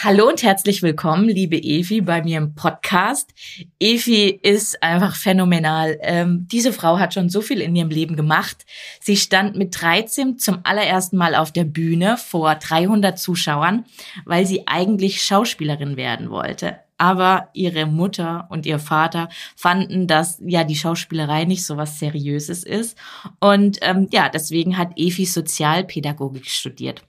Hallo 0.00 0.28
und 0.28 0.44
herzlich 0.44 0.80
willkommen, 0.84 1.28
liebe 1.28 1.56
Evi, 1.56 2.02
bei 2.02 2.22
mir 2.22 2.38
im 2.38 2.54
Podcast. 2.54 3.34
Evi 3.80 4.28
ist 4.28 4.80
einfach 4.80 5.16
phänomenal. 5.16 5.98
Ähm, 6.02 6.46
diese 6.52 6.72
Frau 6.72 7.00
hat 7.00 7.14
schon 7.14 7.30
so 7.30 7.40
viel 7.40 7.60
in 7.60 7.74
ihrem 7.74 7.88
Leben 7.88 8.14
gemacht. 8.14 8.64
Sie 9.00 9.16
stand 9.16 9.56
mit 9.56 9.82
13 9.82 10.38
zum 10.38 10.60
allerersten 10.62 11.16
Mal 11.16 11.34
auf 11.34 11.50
der 11.50 11.64
Bühne 11.64 12.16
vor 12.16 12.54
300 12.54 13.18
Zuschauern, 13.18 13.86
weil 14.24 14.46
sie 14.46 14.68
eigentlich 14.68 15.24
Schauspielerin 15.24 15.96
werden 15.96 16.30
wollte. 16.30 16.78
Aber 16.96 17.48
ihre 17.52 17.86
Mutter 17.86 18.46
und 18.50 18.66
ihr 18.66 18.78
Vater 18.78 19.28
fanden, 19.56 20.06
dass 20.06 20.40
ja 20.46 20.62
die 20.62 20.76
Schauspielerei 20.76 21.44
nicht 21.44 21.66
so 21.66 21.76
was 21.76 21.98
Seriöses 21.98 22.62
ist. 22.62 22.96
Und 23.40 23.78
ähm, 23.82 24.06
ja, 24.12 24.28
deswegen 24.28 24.78
hat 24.78 24.92
Evi 24.96 25.26
Sozialpädagogik 25.26 26.46
studiert. 26.46 27.02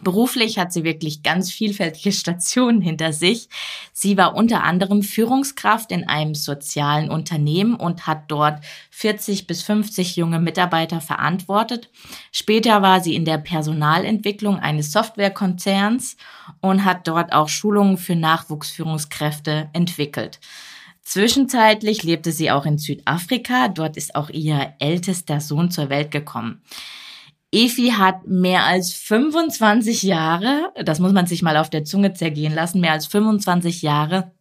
Beruflich 0.00 0.58
hat 0.58 0.72
sie 0.72 0.84
wirklich 0.84 1.22
ganz 1.22 1.50
vielfältige 1.50 2.12
Stationen 2.12 2.80
hinter 2.80 3.12
sich. 3.12 3.48
Sie 3.92 4.16
war 4.16 4.34
unter 4.34 4.62
anderem 4.64 5.02
Führungskraft 5.02 5.92
in 5.92 6.08
einem 6.08 6.34
sozialen 6.34 7.10
Unternehmen 7.10 7.74
und 7.74 8.06
hat 8.06 8.24
dort 8.28 8.64
40 8.90 9.46
bis 9.46 9.62
50 9.62 10.16
junge 10.16 10.40
Mitarbeiter 10.40 11.00
verantwortet. 11.00 11.90
Später 12.30 12.82
war 12.82 13.00
sie 13.00 13.14
in 13.14 13.24
der 13.24 13.38
Personalentwicklung 13.38 14.58
eines 14.58 14.92
Softwarekonzerns 14.92 16.16
und 16.60 16.84
hat 16.84 17.06
dort 17.06 17.32
auch 17.32 17.48
Schulungen 17.48 17.98
für 17.98 18.16
Nachwuchsführungskräfte 18.16 19.68
entwickelt. 19.72 20.40
Zwischenzeitlich 21.02 22.04
lebte 22.04 22.32
sie 22.32 22.50
auch 22.50 22.64
in 22.64 22.78
Südafrika. 22.78 23.68
Dort 23.68 23.96
ist 23.96 24.14
auch 24.14 24.30
ihr 24.30 24.74
ältester 24.78 25.40
Sohn 25.40 25.70
zur 25.70 25.90
Welt 25.90 26.10
gekommen. 26.10 26.62
Efi 27.52 27.90
hat 27.90 28.26
mehr 28.26 28.64
als 28.64 28.94
25 28.94 30.02
Jahre, 30.02 30.72
das 30.84 31.00
muss 31.00 31.12
man 31.12 31.26
sich 31.26 31.42
mal 31.42 31.58
auf 31.58 31.68
der 31.68 31.84
Zunge 31.84 32.14
zergehen 32.14 32.54
lassen, 32.54 32.80
mehr 32.80 32.92
als 32.92 33.06
25 33.06 33.82
Jahre 33.82 34.32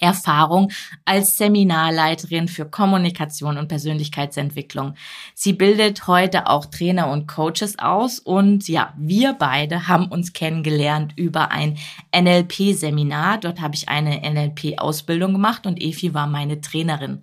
Erfahrung 0.00 0.70
als 1.04 1.38
Seminarleiterin 1.38 2.48
für 2.48 2.66
Kommunikation 2.66 3.58
und 3.58 3.68
Persönlichkeitsentwicklung. 3.68 4.94
Sie 5.34 5.52
bildet 5.52 6.06
heute 6.06 6.48
auch 6.48 6.66
Trainer 6.66 7.10
und 7.10 7.26
Coaches 7.26 7.78
aus 7.78 8.18
und 8.18 8.68
ja, 8.68 8.92
wir 8.98 9.34
beide 9.34 9.88
haben 9.88 10.06
uns 10.06 10.32
kennengelernt 10.32 11.12
über 11.16 11.50
ein 11.50 11.78
NLP-Seminar. 12.14 13.38
Dort 13.38 13.60
habe 13.60 13.74
ich 13.74 13.88
eine 13.88 14.20
NLP-Ausbildung 14.28 15.32
gemacht 15.32 15.66
und 15.66 15.80
Efi 15.80 16.14
war 16.14 16.26
meine 16.26 16.60
Trainerin. 16.60 17.22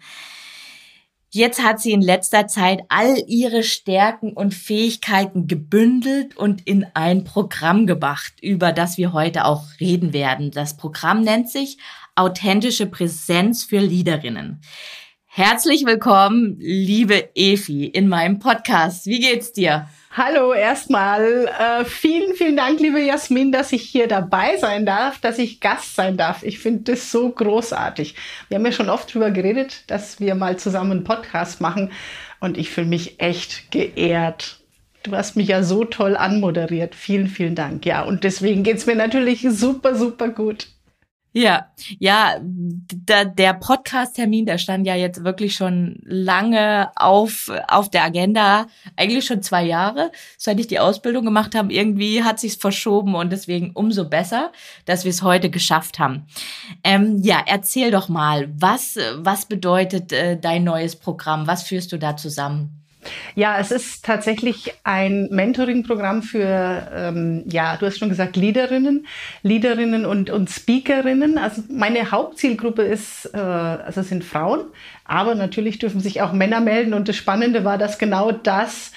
Jetzt 1.34 1.64
hat 1.64 1.80
sie 1.80 1.94
in 1.94 2.02
letzter 2.02 2.48
Zeit 2.48 2.82
all 2.90 3.24
ihre 3.26 3.64
Stärken 3.64 4.34
und 4.34 4.54
Fähigkeiten 4.54 5.48
gebündelt 5.48 6.36
und 6.36 6.68
in 6.68 6.86
ein 6.94 7.24
Programm 7.24 7.88
gebracht, 7.88 8.34
über 8.42 8.74
das 8.74 8.98
wir 8.98 9.14
heute 9.14 9.46
auch 9.46 9.64
reden 9.80 10.12
werden. 10.12 10.52
Das 10.52 10.76
Programm 10.76 11.22
nennt 11.22 11.50
sich 11.50 11.78
Authentische 12.16 12.86
Präsenz 12.86 13.64
für 13.64 13.80
Leaderinnen. 13.80 14.60
Herzlich 15.26 15.86
willkommen, 15.86 16.58
liebe 16.60 17.30
Efi, 17.34 17.86
in 17.86 18.10
meinem 18.10 18.40
Podcast. 18.40 19.06
Wie 19.06 19.22
geht's 19.22 19.54
dir? 19.54 19.88
Hallo 20.14 20.52
erstmal. 20.52 21.48
Äh, 21.48 21.86
vielen, 21.86 22.36
vielen 22.36 22.58
Dank, 22.58 22.82
liebe 22.82 23.00
Jasmin, 23.00 23.54
dass 23.54 23.72
ich 23.72 23.84
hier 23.84 24.10
dabei 24.10 24.58
sein 24.58 24.86
darf, 24.86 25.20
dass 25.20 25.40
ich 25.40 25.62
Gast 25.62 25.96
sein 25.96 26.18
darf. 26.18 26.44
Ich 26.44 26.60
finde 26.60 26.92
das 26.92 27.14
so 27.14 27.30
großartig. 27.30 28.16
Wir 28.50 28.58
haben 28.58 28.66
ja 28.66 28.74
schon 28.74 28.90
oft 28.90 29.14
drüber 29.14 29.32
geredet, 29.32 29.86
dass 29.88 30.20
wir 30.20 30.36
mal 30.36 30.58
zusammen 30.58 30.92
einen 30.92 31.04
Podcast 31.06 31.62
machen 31.62 31.94
und 32.42 32.58
ich 32.58 32.72
fühle 32.72 32.88
mich 32.88 33.22
echt 33.22 33.72
geehrt. 33.72 34.60
Du 35.04 35.16
hast 35.16 35.38
mich 35.38 35.48
ja 35.48 35.64
so 35.64 35.86
toll 35.86 36.18
anmoderiert. 36.18 36.94
Vielen, 36.94 37.28
vielen 37.28 37.56
Dank. 37.56 37.86
Ja, 37.86 38.02
und 38.04 38.26
deswegen 38.26 38.64
geht's 38.64 38.86
mir 38.86 38.96
natürlich 38.96 39.48
super, 39.50 39.96
super 39.96 40.28
gut. 40.28 40.68
Ja, 41.34 41.68
ja, 41.98 42.42
da, 42.42 43.24
der 43.24 43.54
Podcast-Termin, 43.54 44.46
der 44.46 44.58
stand 44.58 44.86
ja 44.86 44.96
jetzt 44.96 45.24
wirklich 45.24 45.56
schon 45.56 45.98
lange 46.04 46.92
auf, 46.98 47.50
auf 47.70 47.90
der 47.90 48.04
Agenda, 48.04 48.68
eigentlich 48.98 49.26
schon 49.26 49.42
zwei 49.42 49.64
Jahre, 49.64 50.12
seit 50.38 50.60
ich 50.60 50.68
die 50.68 50.80
Ausbildung 50.80 51.24
gemacht 51.24 51.56
habe. 51.56 51.72
Irgendwie 51.72 52.22
hat 52.24 52.42
sich's 52.42 52.58
verschoben 52.58 53.16
und 53.16 53.32
deswegen 53.32 53.72
umso 53.72 54.10
besser, 54.10 54.52
dass 54.84 55.06
wir 55.06 55.12
es 55.12 55.22
heute 55.22 55.50
geschafft 55.50 56.00
haben. 56.00 56.28
Ähm, 56.84 57.20
ja, 57.22 57.42
erzähl 57.46 57.92
doch 57.92 58.10
mal, 58.10 58.50
was, 58.54 58.98
was 59.16 59.46
bedeutet 59.46 60.12
äh, 60.12 60.38
dein 60.38 60.66
neues 60.66 60.98
Programm? 60.98 61.48
Was 61.48 61.64
führst 61.64 61.94
du 61.94 61.98
da 61.98 62.18
zusammen? 62.18 62.81
Ja, 63.36 63.60
es 63.60 63.72
ist 63.72 64.06
tatsächlich 64.06 64.74
ein 64.84 65.28
Mentoring-Programm 65.32 66.22
für, 66.24 66.88
ähm, 66.94 67.44
ja, 67.48 67.78
du 67.78 67.86
hast 67.86 67.98
schon 67.98 68.10
gesagt, 68.10 68.36
Leaderinnen, 68.36 69.08
Leaderinnen 69.44 70.06
und, 70.06 70.30
und 70.30 70.50
Speakerinnen. 70.50 71.38
Also 71.38 71.64
meine 71.70 72.12
Hauptzielgruppe 72.12 72.84
ist, 72.84 73.32
äh, 73.34 73.38
also 73.38 74.02
sind 74.02 74.24
Frauen, 74.24 74.66
aber 75.06 75.36
natürlich 75.36 75.80
dürfen 75.80 76.00
sich 76.00 76.22
auch 76.22 76.34
Männer 76.34 76.62
melden. 76.62 76.94
Und 76.94 77.08
das 77.08 77.16
Spannende 77.16 77.64
war, 77.66 77.78
dass 77.78 77.98
genau 77.98 78.32
das 78.32 78.92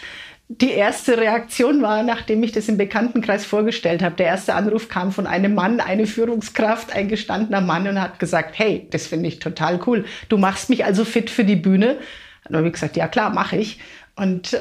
die 0.48 0.72
erste 0.72 1.16
Reaktion 1.16 1.80
war, 1.80 2.02
nachdem 2.02 2.42
ich 2.42 2.52
das 2.52 2.68
im 2.68 2.76
Bekanntenkreis 2.76 3.46
vorgestellt 3.46 4.02
habe. 4.02 4.16
Der 4.16 4.26
erste 4.26 4.54
Anruf 4.54 4.88
kam 4.88 5.10
von 5.10 5.26
einem 5.26 5.54
Mann, 5.54 5.80
eine 5.80 6.06
Führungskraft, 6.06 6.94
ein 6.94 7.08
gestandener 7.08 7.62
Mann 7.62 7.88
und 7.88 8.00
hat 8.00 8.18
gesagt, 8.18 8.58
hey, 8.58 8.86
das 8.90 9.06
finde 9.06 9.28
ich 9.28 9.38
total 9.38 9.80
cool. 9.86 10.04
Du 10.28 10.36
machst 10.36 10.68
mich 10.68 10.84
also 10.84 11.04
fit 11.04 11.30
für 11.30 11.44
die 11.44 11.56
Bühne. 11.56 11.96
Dann 12.44 12.56
habe 12.56 12.66
ich 12.66 12.74
gesagt, 12.74 12.96
ja 12.96 13.08
klar, 13.08 13.30
mache 13.30 13.56
ich. 13.56 13.80
Und 14.16 14.52
äh, 14.52 14.58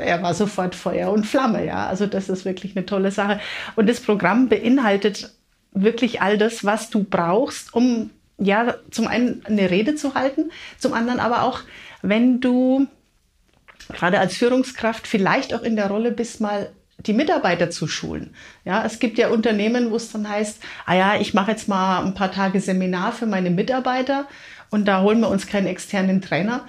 er 0.00 0.22
war 0.22 0.34
sofort 0.34 0.74
Feuer 0.74 1.12
und 1.12 1.24
Flamme, 1.24 1.64
ja. 1.64 1.86
Also 1.86 2.06
das 2.06 2.28
ist 2.28 2.44
wirklich 2.44 2.76
eine 2.76 2.86
tolle 2.86 3.10
Sache. 3.10 3.40
Und 3.76 3.88
das 3.88 4.00
Programm 4.00 4.48
beinhaltet 4.48 5.32
wirklich 5.72 6.20
all 6.20 6.38
das, 6.38 6.64
was 6.64 6.90
du 6.90 7.04
brauchst, 7.04 7.74
um 7.74 8.10
ja 8.38 8.74
zum 8.90 9.06
einen 9.06 9.44
eine 9.46 9.70
Rede 9.70 9.94
zu 9.94 10.14
halten, 10.14 10.50
zum 10.78 10.94
anderen 10.94 11.20
aber 11.20 11.42
auch, 11.42 11.60
wenn 12.02 12.40
du 12.40 12.86
gerade 13.88 14.18
als 14.18 14.36
Führungskraft 14.36 15.06
vielleicht 15.06 15.54
auch 15.54 15.62
in 15.62 15.76
der 15.76 15.88
Rolle 15.88 16.10
bist, 16.10 16.40
mal 16.40 16.70
die 16.98 17.12
Mitarbeiter 17.12 17.70
zu 17.70 17.88
schulen. 17.88 18.34
Ja, 18.64 18.84
es 18.84 18.98
gibt 18.98 19.18
ja 19.18 19.28
Unternehmen, 19.28 19.90
wo 19.90 19.96
es 19.96 20.12
dann 20.12 20.28
heißt, 20.28 20.62
ah 20.86 20.94
ja, 20.94 21.20
ich 21.20 21.34
mache 21.34 21.50
jetzt 21.50 21.68
mal 21.68 22.04
ein 22.04 22.14
paar 22.14 22.30
Tage 22.30 22.60
Seminar 22.60 23.12
für 23.12 23.26
meine 23.26 23.50
Mitarbeiter 23.50 24.28
und 24.70 24.86
da 24.86 25.02
holen 25.02 25.20
wir 25.20 25.28
uns 25.28 25.46
keinen 25.46 25.66
externen 25.66 26.20
Trainer. 26.20 26.66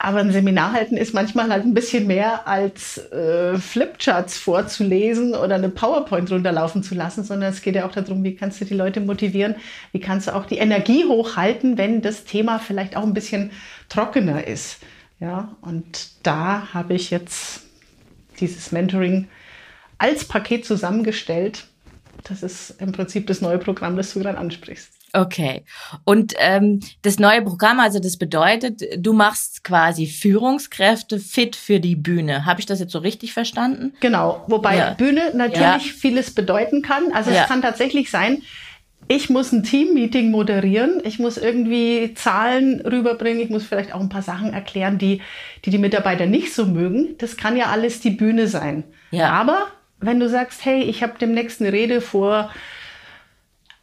Aber 0.00 0.20
ein 0.20 0.30
Seminar 0.30 0.72
halten 0.72 0.96
ist 0.96 1.12
manchmal 1.12 1.50
halt 1.50 1.64
ein 1.64 1.74
bisschen 1.74 2.06
mehr 2.06 2.46
als 2.46 2.98
äh, 3.10 3.58
Flipcharts 3.58 4.38
vorzulesen 4.38 5.34
oder 5.34 5.56
eine 5.56 5.70
PowerPoint 5.70 6.30
runterlaufen 6.30 6.84
zu 6.84 6.94
lassen, 6.94 7.24
sondern 7.24 7.52
es 7.52 7.62
geht 7.62 7.74
ja 7.74 7.84
auch 7.84 7.90
darum, 7.90 8.22
wie 8.22 8.36
kannst 8.36 8.60
du 8.60 8.64
die 8.64 8.74
Leute 8.74 9.00
motivieren, 9.00 9.56
wie 9.90 9.98
kannst 9.98 10.28
du 10.28 10.36
auch 10.36 10.46
die 10.46 10.58
Energie 10.58 11.04
hochhalten, 11.04 11.78
wenn 11.78 12.00
das 12.00 12.24
Thema 12.24 12.60
vielleicht 12.60 12.96
auch 12.96 13.02
ein 13.02 13.14
bisschen 13.14 13.50
trockener 13.88 14.46
ist. 14.46 14.78
Ja, 15.18 15.56
und 15.62 16.10
da 16.24 16.72
habe 16.72 16.94
ich 16.94 17.10
jetzt 17.10 17.62
dieses 18.38 18.70
Mentoring 18.70 19.26
als 19.98 20.24
Paket 20.24 20.64
zusammengestellt. 20.64 21.66
Das 22.22 22.44
ist 22.44 22.80
im 22.80 22.92
Prinzip 22.92 23.26
das 23.26 23.40
neue 23.40 23.58
Programm, 23.58 23.96
das 23.96 24.14
du 24.14 24.20
gerade 24.20 24.38
ansprichst. 24.38 24.97
Okay. 25.12 25.64
Und 26.04 26.34
ähm, 26.38 26.80
das 27.02 27.18
neue 27.18 27.42
Programm, 27.42 27.80
also 27.80 27.98
das 27.98 28.16
bedeutet, 28.16 28.82
du 28.98 29.12
machst 29.12 29.64
quasi 29.64 30.06
Führungskräfte 30.06 31.18
fit 31.18 31.56
für 31.56 31.80
die 31.80 31.96
Bühne. 31.96 32.44
Habe 32.44 32.60
ich 32.60 32.66
das 32.66 32.80
jetzt 32.80 32.92
so 32.92 32.98
richtig 32.98 33.32
verstanden? 33.32 33.94
Genau. 34.00 34.44
Wobei 34.48 34.76
ja. 34.76 34.94
Bühne 34.94 35.32
natürlich 35.34 35.86
ja. 35.86 35.92
vieles 35.96 36.34
bedeuten 36.34 36.82
kann. 36.82 37.12
Also 37.12 37.30
ja. 37.30 37.42
es 37.42 37.48
kann 37.48 37.62
tatsächlich 37.62 38.10
sein, 38.10 38.42
ich 39.10 39.30
muss 39.30 39.52
ein 39.52 39.62
Team-Meeting 39.62 40.30
moderieren, 40.30 41.00
ich 41.02 41.18
muss 41.18 41.38
irgendwie 41.38 42.12
Zahlen 42.14 42.82
rüberbringen, 42.82 43.40
ich 43.40 43.48
muss 43.48 43.64
vielleicht 43.64 43.94
auch 43.94 44.00
ein 44.00 44.10
paar 44.10 44.22
Sachen 44.22 44.52
erklären, 44.52 44.98
die 44.98 45.22
die, 45.64 45.70
die 45.70 45.78
Mitarbeiter 45.78 46.26
nicht 46.26 46.52
so 46.52 46.66
mögen. 46.66 47.16
Das 47.16 47.38
kann 47.38 47.56
ja 47.56 47.66
alles 47.66 48.00
die 48.00 48.10
Bühne 48.10 48.48
sein. 48.48 48.84
Ja. 49.10 49.30
Aber 49.30 49.68
wenn 49.98 50.20
du 50.20 50.28
sagst, 50.28 50.64
hey, 50.64 50.82
ich 50.82 51.02
habe 51.02 51.14
demnächst 51.18 51.62
eine 51.62 51.72
Rede 51.72 52.02
vor 52.02 52.50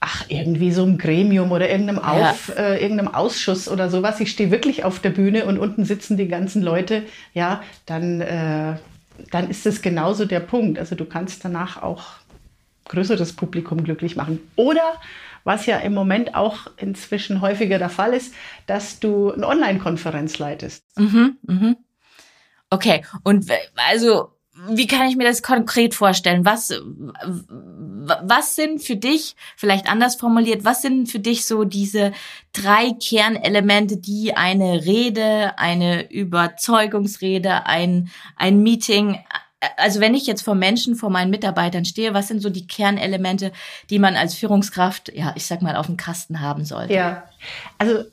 ach, 0.05 0.25
irgendwie 0.29 0.71
so 0.71 0.83
ein 0.83 0.97
Gremium 0.97 1.51
oder 1.51 1.69
irgendeinem, 1.69 1.99
Auf, 1.99 2.49
ja. 2.49 2.63
äh, 2.63 2.81
irgendeinem 2.81 3.13
Ausschuss 3.13 3.67
oder 3.67 3.89
sowas. 3.89 4.19
Ich 4.19 4.31
stehe 4.31 4.51
wirklich 4.51 4.83
auf 4.83 4.99
der 4.99 5.09
Bühne 5.09 5.45
und 5.45 5.57
unten 5.57 5.83
sitzen 5.83 6.15
die 6.15 6.27
ganzen 6.27 6.61
Leute, 6.61 7.03
ja, 7.33 7.63
dann 7.85 8.21
äh, 8.21 8.75
dann 9.31 9.49
ist 9.49 9.65
es 9.65 9.81
genauso 9.81 10.25
der 10.25 10.39
Punkt. 10.39 10.79
Also 10.79 10.95
du 10.95 11.05
kannst 11.05 11.43
danach 11.45 11.81
auch 11.81 12.03
größeres 12.89 13.33
Publikum 13.33 13.83
glücklich 13.83 14.15
machen. 14.15 14.39
Oder 14.55 14.95
was 15.43 15.65
ja 15.65 15.77
im 15.77 15.93
Moment 15.93 16.35
auch 16.35 16.67
inzwischen 16.77 17.41
häufiger 17.41 17.79
der 17.79 17.89
Fall 17.89 18.13
ist, 18.13 18.33
dass 18.67 18.99
du 18.99 19.31
eine 19.31 19.47
Online-Konferenz 19.47 20.39
leitest. 20.39 20.83
Mhm, 20.97 21.37
mhm. 21.43 21.77
Okay, 22.69 23.05
und 23.23 23.45
also 23.75 24.34
wie 24.69 24.87
kann 24.87 25.07
ich 25.07 25.15
mir 25.15 25.23
das 25.23 25.41
konkret 25.43 25.93
vorstellen? 25.93 26.45
Was, 26.45 26.73
was 28.23 28.55
sind 28.55 28.81
für 28.81 28.95
dich, 28.95 29.35
vielleicht 29.55 29.89
anders 29.89 30.15
formuliert, 30.15 30.65
was 30.65 30.81
sind 30.81 31.09
für 31.09 31.19
dich 31.19 31.45
so 31.45 31.63
diese 31.63 32.11
drei 32.53 32.91
Kernelemente, 32.91 33.97
die 33.97 34.35
eine 34.35 34.85
Rede, 34.85 35.57
eine 35.57 36.11
Überzeugungsrede, 36.11 37.65
ein, 37.65 38.09
ein 38.35 38.61
Meeting, 38.63 39.19
also 39.77 39.99
wenn 39.99 40.13
ich 40.13 40.27
jetzt 40.27 40.43
vor 40.43 40.55
Menschen, 40.55 40.95
vor 40.95 41.09
meinen 41.09 41.31
Mitarbeitern 41.31 41.85
stehe, 41.85 42.13
was 42.13 42.27
sind 42.27 42.41
so 42.41 42.49
die 42.49 42.67
Kernelemente, 42.67 43.51
die 43.89 43.99
man 43.99 44.15
als 44.15 44.35
Führungskraft, 44.35 45.11
ja, 45.13 45.33
ich 45.35 45.45
sag 45.45 45.61
mal, 45.61 45.75
auf 45.75 45.87
dem 45.87 45.97
Kasten 45.97 46.41
haben 46.41 46.65
sollte? 46.65 46.93
Ja, 46.93 47.23
also 47.77 48.03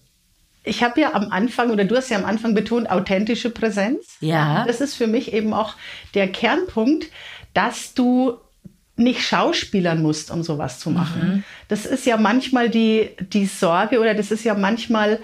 ich 0.64 0.82
habe 0.82 1.00
ja 1.00 1.14
am 1.14 1.30
Anfang, 1.30 1.70
oder 1.70 1.84
du 1.84 1.96
hast 1.96 2.10
ja 2.10 2.18
am 2.18 2.24
Anfang 2.24 2.54
betont, 2.54 2.88
authentische 2.90 3.50
Präsenz. 3.50 4.16
Ja. 4.20 4.64
Das 4.66 4.80
ist 4.80 4.94
für 4.94 5.06
mich 5.06 5.32
eben 5.32 5.52
auch 5.52 5.74
der 6.14 6.28
Kernpunkt, 6.28 7.06
dass 7.54 7.94
du 7.94 8.38
nicht 8.96 9.22
schauspielern 9.22 10.02
musst, 10.02 10.30
um 10.30 10.42
sowas 10.42 10.78
zu 10.78 10.90
machen. 10.90 11.28
Mhm. 11.28 11.44
Das 11.68 11.86
ist 11.86 12.06
ja 12.06 12.16
manchmal 12.16 12.68
die, 12.68 13.10
die 13.18 13.46
Sorge 13.46 14.00
oder 14.00 14.14
das 14.14 14.30
ist 14.30 14.44
ja 14.44 14.54
manchmal 14.54 15.18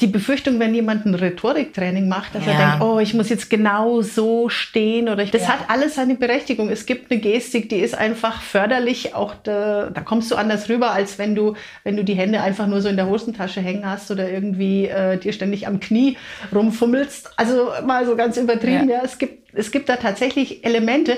die 0.00 0.06
Befürchtung, 0.06 0.58
wenn 0.60 0.74
jemand 0.74 1.06
ein 1.06 1.14
Rhetoriktraining 1.14 2.08
macht, 2.08 2.34
dass 2.34 2.44
ja. 2.44 2.52
er 2.52 2.58
denkt, 2.58 2.84
oh, 2.84 2.98
ich 2.98 3.14
muss 3.14 3.30
jetzt 3.30 3.48
genau 3.48 4.02
so 4.02 4.48
stehen 4.48 5.08
oder 5.08 5.22
ich, 5.22 5.30
das 5.30 5.42
ja. 5.42 5.48
hat 5.48 5.70
alles 5.70 5.94
seine 5.94 6.16
Berechtigung. 6.16 6.68
Es 6.68 6.84
gibt 6.84 7.10
eine 7.10 7.20
Gestik, 7.20 7.70
die 7.70 7.76
ist 7.76 7.96
einfach 7.96 8.42
förderlich. 8.42 9.14
Auch 9.14 9.34
da, 9.42 9.88
da 9.90 10.00
kommst 10.02 10.30
du 10.30 10.36
anders 10.36 10.68
rüber, 10.68 10.90
als 10.90 11.18
wenn 11.18 11.34
du, 11.34 11.54
wenn 11.82 11.96
du 11.96 12.04
die 12.04 12.14
Hände 12.14 12.42
einfach 12.42 12.66
nur 12.66 12.82
so 12.82 12.88
in 12.88 12.96
der 12.96 13.06
Hosentasche 13.06 13.60
hängen 13.60 13.88
hast 13.88 14.10
oder 14.10 14.30
irgendwie 14.30 14.86
äh, 14.86 15.16
dir 15.16 15.32
ständig 15.32 15.66
am 15.66 15.80
Knie 15.80 16.18
rumfummelst. 16.54 17.30
Also 17.38 17.70
mal 17.86 18.04
so 18.04 18.16
ganz 18.16 18.36
übertrieben. 18.36 18.90
Ja, 18.90 18.96
ja 18.96 19.02
es 19.04 19.16
gibt, 19.16 19.54
es 19.54 19.70
gibt 19.70 19.88
da 19.88 19.96
tatsächlich 19.96 20.64
Elemente, 20.64 21.16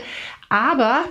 aber 0.48 1.04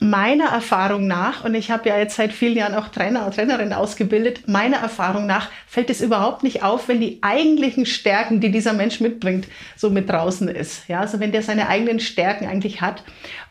meiner 0.00 0.46
Erfahrung 0.46 1.06
nach, 1.06 1.44
und 1.44 1.54
ich 1.54 1.70
habe 1.70 1.88
ja 1.88 1.98
jetzt 1.98 2.16
seit 2.16 2.32
vielen 2.32 2.56
Jahren 2.56 2.74
auch 2.74 2.88
Trainer 2.88 3.26
und 3.26 3.34
Trainerin 3.34 3.72
ausgebildet, 3.72 4.48
meiner 4.48 4.78
Erfahrung 4.78 5.26
nach 5.26 5.50
fällt 5.66 5.90
es 5.90 6.00
überhaupt 6.00 6.42
nicht 6.42 6.62
auf, 6.62 6.88
wenn 6.88 7.00
die 7.00 7.18
eigentlichen 7.22 7.86
Stärken, 7.86 8.40
die 8.40 8.50
dieser 8.50 8.72
Mensch 8.72 9.00
mitbringt, 9.00 9.48
so 9.76 9.90
mit 9.90 10.08
draußen 10.08 10.48
ist. 10.48 10.88
Ja, 10.88 11.00
also 11.00 11.20
wenn 11.20 11.32
der 11.32 11.42
seine 11.42 11.68
eigenen 11.68 12.00
Stärken 12.00 12.46
eigentlich 12.46 12.80
hat. 12.80 13.02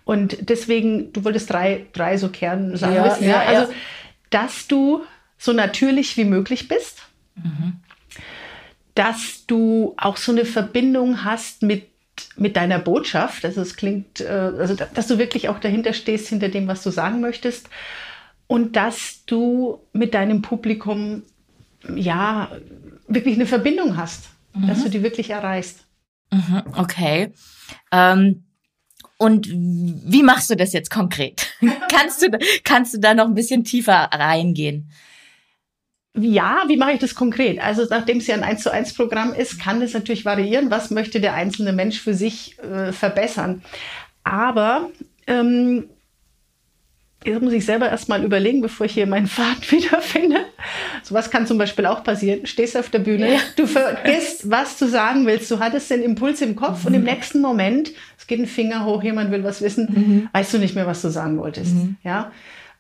Und 0.06 0.50
deswegen, 0.50 1.12
du 1.14 1.26
wolltest 1.26 1.52
drei, 1.52 1.86
drei 1.94 2.18
so 2.18 2.30
Kern 2.30 2.76
sagen. 2.78 2.96
Ja, 2.96 3.18
ja, 3.20 3.40
also, 3.42 3.74
dass 4.30 4.68
du 4.68 5.04
so 5.38 5.54
natürlich 5.54 6.18
wie 6.18 6.26
möglich 6.26 6.68
bist. 6.68 7.04
Mhm. 7.36 7.74
Dass 8.96 9.46
du 9.46 9.94
auch 9.98 10.18
so 10.18 10.32
eine 10.32 10.46
Verbindung 10.46 11.24
hast 11.24 11.62
mit 11.62 11.88
mit 12.36 12.56
deiner 12.56 12.80
Botschaft. 12.80 13.46
Also 13.46 13.62
es 13.62 13.76
klingt, 13.76 14.22
äh, 14.22 14.28
also 14.28 14.76
dass 14.76 15.08
du 15.08 15.18
wirklich 15.18 15.50
auch 15.50 15.60
dahinter 15.60 15.94
stehst, 15.94 16.28
hinter 16.30 16.50
dem, 16.50 16.68
was 16.68 16.84
du 16.84 16.90
sagen 16.90 17.22
möchtest. 17.22 17.70
Und 18.48 18.76
dass 18.76 19.24
du 19.26 19.82
mit 19.94 20.14
deinem 20.14 20.42
Publikum 20.42 21.24
ja 21.94 22.50
wirklich 23.08 23.36
eine 23.36 23.46
Verbindung 23.46 23.98
hast, 23.98 24.30
mhm. 24.54 24.68
dass 24.68 24.84
du 24.84 24.90
die 24.90 25.04
wirklich 25.04 25.30
erreichst. 25.30 25.86
Mhm, 26.32 26.64
okay. 26.76 27.34
Ähm, 27.92 28.44
und 29.18 29.48
wie 29.50 30.24
machst 30.24 30.50
du 30.50 30.56
das 30.56 30.74
jetzt 30.74 30.92
konkret? 30.92 31.48
kannst, 31.92 32.22
du, 32.22 32.38
kannst 32.64 32.94
du 32.94 33.00
da 33.00 33.14
noch 33.14 33.26
ein 33.26 33.34
bisschen 33.34 33.64
tiefer 33.64 34.10
reingehen? 34.14 34.92
Ja, 36.20 36.64
wie 36.68 36.78
mache 36.78 36.94
ich 36.94 37.00
das 37.00 37.16
konkret? 37.16 37.60
Also 37.60 37.86
nachdem 37.90 38.18
es 38.18 38.28
ja 38.28 38.36
ein 38.36 38.44
1 38.44 38.64
zu 38.64 38.72
1 38.72 38.94
Programm 38.94 39.34
ist, 39.34 39.60
kann 39.60 39.82
es 39.82 39.94
natürlich 39.94 40.26
variieren, 40.26 40.72
was 40.72 40.90
möchte 40.90 41.22
der 41.22 41.34
einzelne 41.34 41.74
Mensch 41.74 42.00
für 42.02 42.14
sich 42.14 42.58
äh, 42.60 42.92
verbessern. 42.92 43.62
Aber 44.24 44.90
ähm, 45.28 45.90
jetzt 47.24 47.42
muss 47.42 47.54
ich 47.54 47.66
selber 47.66 47.90
erstmal 47.90 48.24
überlegen, 48.24 48.62
bevor 48.62 48.86
ich 48.86 48.94
hier 48.94 49.06
meinen 49.06 49.28
Faden 49.28 49.62
wiederfinde. 49.70 50.46
So 51.04 51.14
was 51.14 51.30
kann 51.30 51.46
zum 51.46 51.58
Beispiel 51.58 51.86
auch 51.86 52.04
passieren. 52.04 52.46
Stehst 52.46 52.76
auf 52.78 52.90
der 52.90 53.00
Bühne, 53.00 53.34
ja. 53.34 53.40
du 53.56 53.68
vergisst, 53.68 54.50
was 54.50 54.78
du 54.78 54.88
sagen 54.88 55.26
willst. 55.26 55.52
Du 55.52 55.60
hattest 55.60 55.90
den 55.92 56.02
Impuls 56.02 56.42
im 56.42 56.56
Kopf 56.56 56.82
mhm. 56.82 56.88
und 56.88 56.94
im 56.96 57.02
mhm. 57.02 57.08
nächsten 57.08 57.42
Moment, 57.42 57.92
es 58.18 58.28
geht 58.28 58.40
ein 58.40 58.48
Finger 58.48 58.86
hoch, 58.86 59.04
jemand 59.04 59.32
will 59.32 59.44
was 59.44 59.62
wissen, 59.62 59.88
mhm. 59.90 60.30
weißt 60.34 60.54
du 60.54 60.58
nicht 60.58 60.76
mehr, 60.76 60.88
was 60.88 61.02
du 61.02 61.10
sagen 61.10 61.38
wolltest. 61.38 61.76
Mhm. 61.76 61.98
Ja? 62.04 62.32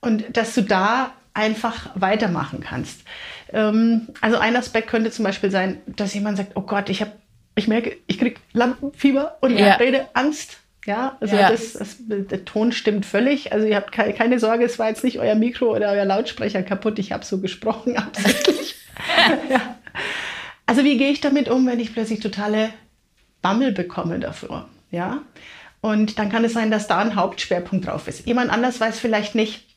Und 0.01 0.25
dass 0.33 0.55
du 0.55 0.61
da 0.61 1.11
einfach 1.37 1.91
weitermachen 1.93 2.59
kannst. 2.61 3.03
Ähm, 3.53 4.07
also 4.21 4.37
ein 4.37 4.55
Aspekt 4.55 4.89
könnte 4.89 5.11
zum 5.11 5.23
Beispiel 5.23 5.51
sein, 5.51 5.79
dass 5.85 6.13
jemand 6.13 6.37
sagt, 6.37 6.53
oh 6.55 6.61
Gott, 6.61 6.89
ich 6.89 7.01
habe, 7.01 7.11
ich 7.55 7.67
merke, 7.67 7.95
ich 8.07 8.17
kriege 8.17 8.39
Lampenfieber 8.53 9.37
und 9.41 9.57
ja. 9.57 9.73
ich 9.73 9.79
rede 9.79 10.07
Angst. 10.13 10.57
Ja, 10.85 11.17
also 11.19 11.35
ja. 11.35 11.51
Das, 11.51 11.73
das, 11.73 11.97
der 11.99 12.45
Ton 12.45 12.71
stimmt 12.71 13.05
völlig. 13.05 13.51
Also 13.51 13.67
ihr 13.67 13.75
habt 13.75 13.91
keine, 13.91 14.13
keine, 14.13 14.39
Sorge, 14.39 14.63
es 14.63 14.79
war 14.79 14.87
jetzt 14.87 15.03
nicht 15.03 15.19
euer 15.19 15.35
Mikro 15.35 15.75
oder 15.75 15.91
euer 15.91 16.05
Lautsprecher 16.05 16.63
kaputt. 16.63 16.97
Ich 16.97 17.11
habe 17.11 17.25
so 17.25 17.39
gesprochen 17.39 17.97
absichtlich. 17.97 18.75
ja. 19.49 19.77
Also 20.65 20.83
wie 20.83 20.97
gehe 20.97 21.11
ich 21.11 21.21
damit 21.21 21.49
um, 21.49 21.67
wenn 21.67 21.79
ich 21.79 21.93
plötzlich 21.93 22.19
totale 22.19 22.69
Bammel 23.41 23.73
bekomme 23.73 24.19
dafür? 24.19 24.67
Ja. 24.89 25.21
Und 25.81 26.17
dann 26.17 26.29
kann 26.29 26.43
es 26.45 26.53
sein, 26.53 26.71
dass 26.71 26.87
da 26.87 26.99
ein 26.99 27.15
Hauptschwerpunkt 27.15 27.85
drauf 27.85 28.07
ist. 28.07 28.25
Jemand 28.25 28.49
anders 28.51 28.79
weiß 28.79 28.99
vielleicht 28.99 29.35
nicht, 29.35 29.67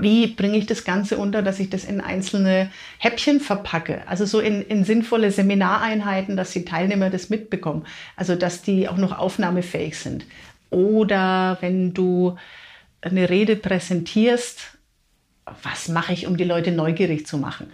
wie 0.00 0.26
bringe 0.28 0.56
ich 0.56 0.66
das 0.66 0.84
Ganze 0.84 1.18
unter, 1.18 1.42
dass 1.42 1.60
ich 1.60 1.68
das 1.68 1.84
in 1.84 2.00
einzelne 2.00 2.70
Häppchen 2.98 3.40
verpacke, 3.40 4.02
also 4.06 4.24
so 4.24 4.40
in, 4.40 4.62
in 4.62 4.84
sinnvolle 4.84 5.30
Seminareinheiten, 5.30 6.36
dass 6.36 6.52
die 6.52 6.64
Teilnehmer 6.64 7.10
das 7.10 7.28
mitbekommen, 7.28 7.84
also 8.16 8.34
dass 8.34 8.62
die 8.62 8.88
auch 8.88 8.96
noch 8.96 9.16
aufnahmefähig 9.18 9.98
sind. 9.98 10.24
Oder 10.70 11.58
wenn 11.60 11.92
du 11.92 12.36
eine 13.02 13.28
Rede 13.28 13.56
präsentierst, 13.56 14.78
was 15.62 15.88
mache 15.88 16.12
ich, 16.12 16.26
um 16.26 16.36
die 16.36 16.44
Leute 16.44 16.72
neugierig 16.72 17.26
zu 17.26 17.36
machen? 17.36 17.70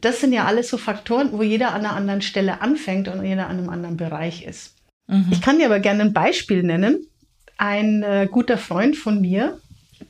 Das 0.00 0.20
sind 0.20 0.32
ja 0.32 0.44
alles 0.44 0.68
so 0.68 0.78
Faktoren, 0.78 1.32
wo 1.32 1.42
jeder 1.42 1.72
an 1.72 1.86
einer 1.86 1.94
anderen 1.94 2.22
Stelle 2.22 2.60
anfängt 2.60 3.08
und 3.08 3.24
jeder 3.24 3.48
an 3.48 3.58
einem 3.58 3.68
anderen 3.68 3.96
Bereich 3.96 4.44
ist. 4.44 4.74
Mhm. 5.06 5.28
Ich 5.30 5.40
kann 5.40 5.58
dir 5.58 5.66
aber 5.66 5.80
gerne 5.80 6.02
ein 6.02 6.12
Beispiel 6.12 6.62
nennen. 6.62 7.06
Ein 7.56 8.02
äh, 8.02 8.28
guter 8.30 8.58
Freund 8.58 8.96
von 8.96 9.20
mir, 9.20 9.60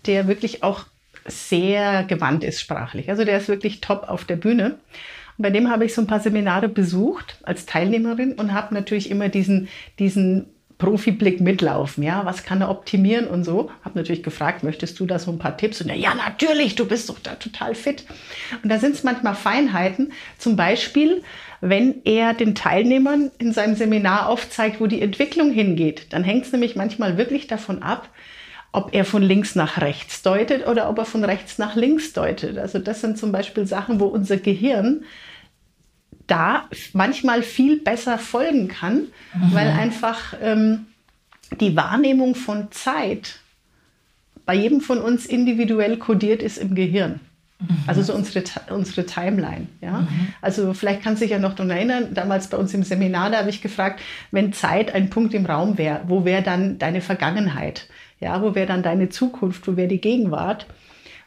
der 0.06 0.26
wirklich 0.26 0.62
auch 0.62 0.86
sehr 1.26 2.04
gewandt 2.04 2.44
ist 2.44 2.60
sprachlich. 2.60 3.10
Also 3.10 3.24
der 3.24 3.38
ist 3.38 3.48
wirklich 3.48 3.80
top 3.80 4.08
auf 4.08 4.24
der 4.24 4.36
Bühne. 4.36 4.78
Und 5.38 5.42
bei 5.42 5.50
dem 5.50 5.70
habe 5.70 5.84
ich 5.84 5.94
so 5.94 6.02
ein 6.02 6.06
paar 6.06 6.20
Seminare 6.20 6.68
besucht 6.68 7.38
als 7.42 7.66
Teilnehmerin 7.66 8.32
und 8.34 8.52
habe 8.52 8.74
natürlich 8.74 9.10
immer 9.10 9.28
diesen, 9.28 9.68
diesen 9.98 10.46
Profiblick 10.82 11.40
mitlaufen. 11.40 12.02
Ja, 12.02 12.26
was 12.26 12.42
kann 12.42 12.60
er 12.60 12.68
optimieren 12.68 13.28
und 13.28 13.44
so? 13.44 13.70
Habe 13.84 13.98
natürlich 13.98 14.24
gefragt, 14.24 14.64
möchtest 14.64 14.98
du 14.98 15.06
da 15.06 15.20
so 15.20 15.30
ein 15.30 15.38
paar 15.38 15.56
Tipps? 15.56 15.80
Und 15.80 15.88
er, 15.88 15.96
ja, 15.96 16.12
natürlich, 16.14 16.74
du 16.74 16.86
bist 16.86 17.08
doch 17.08 17.20
da 17.20 17.36
total 17.36 17.76
fit. 17.76 18.04
Und 18.64 18.68
da 18.68 18.78
sind 18.78 18.96
es 18.96 19.04
manchmal 19.04 19.36
Feinheiten. 19.36 20.12
Zum 20.38 20.56
Beispiel, 20.56 21.22
wenn 21.60 22.02
er 22.04 22.34
den 22.34 22.56
Teilnehmern 22.56 23.30
in 23.38 23.52
seinem 23.52 23.76
Seminar 23.76 24.28
aufzeigt, 24.28 24.80
wo 24.80 24.88
die 24.88 25.00
Entwicklung 25.00 25.52
hingeht, 25.52 26.06
dann 26.10 26.24
hängt 26.24 26.46
es 26.46 26.52
nämlich 26.52 26.74
manchmal 26.74 27.16
wirklich 27.16 27.46
davon 27.46 27.84
ab, 27.84 28.08
ob 28.72 28.94
er 28.94 29.04
von 29.04 29.22
links 29.22 29.54
nach 29.54 29.80
rechts 29.80 30.22
deutet 30.22 30.66
oder 30.66 30.88
ob 30.88 30.98
er 30.98 31.04
von 31.04 31.24
rechts 31.24 31.58
nach 31.58 31.76
links 31.76 32.14
deutet. 32.14 32.56
Also 32.58 32.78
das 32.78 33.02
sind 33.02 33.18
zum 33.18 33.30
Beispiel 33.30 33.66
Sachen, 33.66 34.00
wo 34.00 34.06
unser 34.06 34.38
Gehirn 34.38 35.04
da 36.26 36.68
manchmal 36.94 37.42
viel 37.42 37.78
besser 37.80 38.16
folgen 38.16 38.68
kann, 38.68 39.08
mhm. 39.34 39.54
weil 39.54 39.68
einfach 39.68 40.34
ähm, 40.40 40.86
die 41.60 41.76
Wahrnehmung 41.76 42.34
von 42.34 42.70
Zeit 42.70 43.40
bei 44.46 44.54
jedem 44.54 44.80
von 44.80 44.98
uns 44.98 45.26
individuell 45.26 45.98
kodiert 45.98 46.42
ist 46.42 46.56
im 46.56 46.74
Gehirn. 46.74 47.20
Mhm. 47.60 47.76
Also 47.86 48.02
so 48.02 48.14
unsere, 48.14 48.42
unsere 48.70 49.04
Timeline. 49.06 49.66
Ja? 49.80 50.00
Mhm. 50.00 50.28
Also 50.40 50.72
vielleicht 50.72 51.02
kannst 51.02 51.20
du 51.20 51.26
dich 51.26 51.32
ja 51.32 51.38
noch 51.38 51.54
daran 51.54 51.70
erinnern, 51.70 52.14
damals 52.14 52.48
bei 52.48 52.56
uns 52.56 52.72
im 52.72 52.82
Seminar, 52.82 53.30
da 53.30 53.38
habe 53.38 53.50
ich 53.50 53.60
gefragt, 53.60 54.00
wenn 54.30 54.52
Zeit 54.52 54.94
ein 54.94 55.10
Punkt 55.10 55.34
im 55.34 55.46
Raum 55.46 55.78
wäre, 55.78 56.02
wo 56.06 56.24
wäre 56.24 56.42
dann 56.42 56.78
deine 56.78 57.02
Vergangenheit? 57.02 57.88
Ja, 58.22 58.40
wo 58.40 58.54
wäre 58.54 58.68
dann 58.68 58.84
deine 58.84 59.08
Zukunft? 59.08 59.66
Wo 59.66 59.76
wäre 59.76 59.88
die 59.88 60.00
Gegenwart? 60.00 60.66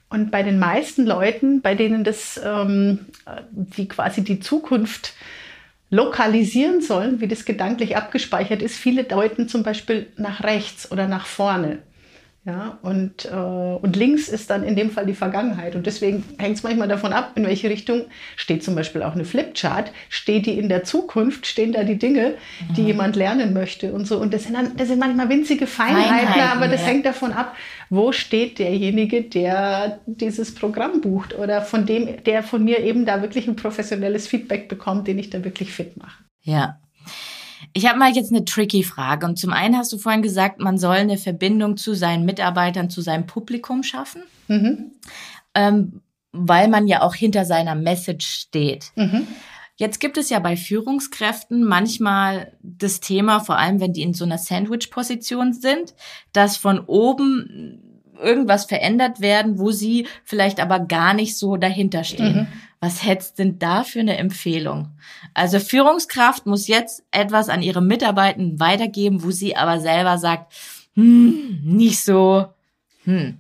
Und 0.10 0.32
bei 0.32 0.44
den 0.44 0.60
meisten 0.60 1.06
Leuten, 1.06 1.62
bei 1.62 1.76
denen 1.76 2.06
das, 2.06 2.40
ähm, 2.42 3.00
die 3.54 3.90
quasi 3.90 4.24
die 4.24 4.40
Zukunft 4.40 5.14
lokalisieren 5.90 6.82
sollen, 6.82 7.20
wie 7.20 7.28
das 7.28 7.44
gedanklich 7.44 7.98
abgespeichert 7.98 8.62
ist, 8.62 8.78
viele 8.78 9.04
deuten 9.04 9.50
zum 9.50 9.64
Beispiel 9.64 10.08
nach 10.16 10.42
rechts 10.44 10.90
oder 10.90 11.08
nach 11.08 11.26
vorne. 11.26 11.80
Ja, 12.46 12.78
und, 12.84 13.26
äh, 13.26 13.30
und 13.36 13.96
links 13.96 14.28
ist 14.28 14.52
dann 14.52 14.64
in 14.64 14.76
dem 14.76 14.92
Fall 14.92 15.08
die 15.08 15.16
Vergangenheit. 15.16 15.76
Und 15.76 15.88
deswegen 15.88 16.24
hängt 16.38 16.58
es 16.58 16.64
manchmal 16.64 16.88
davon 16.88 17.12
ab, 17.12 17.32
in 17.34 17.44
welche 17.44 17.72
Richtung 17.72 18.06
steht 18.36 18.64
zum 18.64 18.76
Beispiel 18.76 19.02
auch 19.02 19.14
eine 19.14 19.26
Flipchart. 19.26 19.92
Steht 20.10 20.46
die 20.46 20.60
in 20.60 20.70
der 20.70 20.84
Zukunft, 20.84 21.48
stehen 21.48 21.74
da 21.74 21.84
die 21.84 21.98
Dinge, 21.98 22.36
die 22.78 22.82
mhm. 22.82 22.88
jemand 22.88 23.16
lernen 23.16 23.54
möchte 23.54 23.94
und 23.94 24.06
so. 24.06 24.20
Und 24.20 24.32
das 24.32 24.44
sind, 24.44 24.54
dann, 24.54 24.78
das 24.78 24.90
sind 24.90 25.00
manchmal 25.00 25.28
winzige 25.30 25.66
Feinheiten, 25.66 26.28
Feinheiten 26.28 26.42
aber 26.56 26.68
das 26.68 26.82
ja. 26.82 26.88
hängt 26.88 27.08
davon 27.08 27.34
ab, 27.34 27.56
wo 27.90 28.12
steht 28.12 28.60
derjenige, 28.60 29.24
der 29.24 30.02
dieses 30.06 30.54
Programm 30.54 31.02
bucht 31.02 31.36
oder 31.36 31.64
von 31.64 31.88
dem, 31.88 32.24
der 32.26 32.44
von 32.44 32.64
mir 32.64 32.82
eben 32.82 33.08
da 33.08 33.24
wirklich 33.24 33.48
ein 33.48 33.56
professionelles 33.56 34.28
Feedback 34.28 34.70
bekommt, 34.70 35.08
den 35.08 35.18
ich 35.18 35.32
da 35.32 35.44
wirklich 35.44 35.72
fit 35.72 35.98
mache. 35.98 36.24
Ja. 36.44 36.78
Ich 37.74 37.88
habe 37.88 38.00
mal 38.00 38.12
jetzt 38.12 38.32
eine 38.32 38.46
tricky 38.46 38.84
Frage. 38.84 39.26
Und 39.26 39.38
zum 39.38 39.54
einen 39.54 39.78
hast 39.78 39.92
du 39.94 39.98
vorhin 39.98 40.22
gesagt, 40.22 40.60
man 40.60 40.78
soll 40.78 40.96
eine 40.96 41.18
Verbindung 41.18 41.78
zu 41.78 41.94
seinen 41.94 42.26
Mitarbeitern, 42.26 42.90
zu 42.90 43.02
seinem 43.02 43.26
Publikum 43.26 43.84
schaffen, 43.84 44.24
mhm. 44.48 44.92
ähm, 45.54 46.02
weil 46.32 46.68
man 46.68 46.88
ja 46.88 47.02
auch 47.02 47.16
hinter 47.16 47.46
seiner 47.46 47.76
Message 47.76 48.28
steht. 48.28 48.92
Mhm. 48.96 49.28
Jetzt 49.78 50.00
gibt 50.00 50.18
es 50.18 50.30
ja 50.30 50.40
bei 50.40 50.56
Führungskräften 50.56 51.66
manchmal 51.66 52.54
das 52.62 53.02
Thema, 53.02 53.42
vor 53.42 53.58
allem 53.58 53.82
wenn 53.82 53.92
die 53.92 54.04
in 54.04 54.14
so 54.14 54.24
einer 54.24 54.38
Sandwich-Position 54.38 55.52
sind, 55.52 55.94
dass 56.32 56.56
von 56.56 56.80
oben 56.80 57.85
irgendwas 58.18 58.66
verändert 58.66 59.22
werden, 59.22 59.60
wo 59.60 59.72
sie 59.72 60.08
vielleicht 60.24 60.60
aber 60.60 60.80
gar 60.80 61.14
nicht 61.14 61.38
so 61.38 61.58
dahinter 61.58 62.04
stehen. 62.04 62.36
Mhm. 62.36 62.48
Was 62.80 63.04
hättest 63.06 63.40
denn 63.40 63.58
da 63.58 63.84
für 63.84 64.00
eine 64.00 64.18
Empfehlung? 64.18 64.90
Also 65.34 65.60
Führungskraft 65.60 66.46
muss 66.46 66.68
jetzt 66.68 67.04
etwas 67.12 67.50
an 67.50 67.62
ihre 67.62 67.82
Mitarbeiter 67.82 68.40
weitergeben, 68.60 69.24
wo 69.24 69.32
sie 69.32 69.56
aber 69.56 69.80
selber 69.80 70.18
sagt, 70.18 70.54
hm, 70.96 71.62
nicht 71.64 72.04
so, 72.04 72.46
hm. 73.06 73.38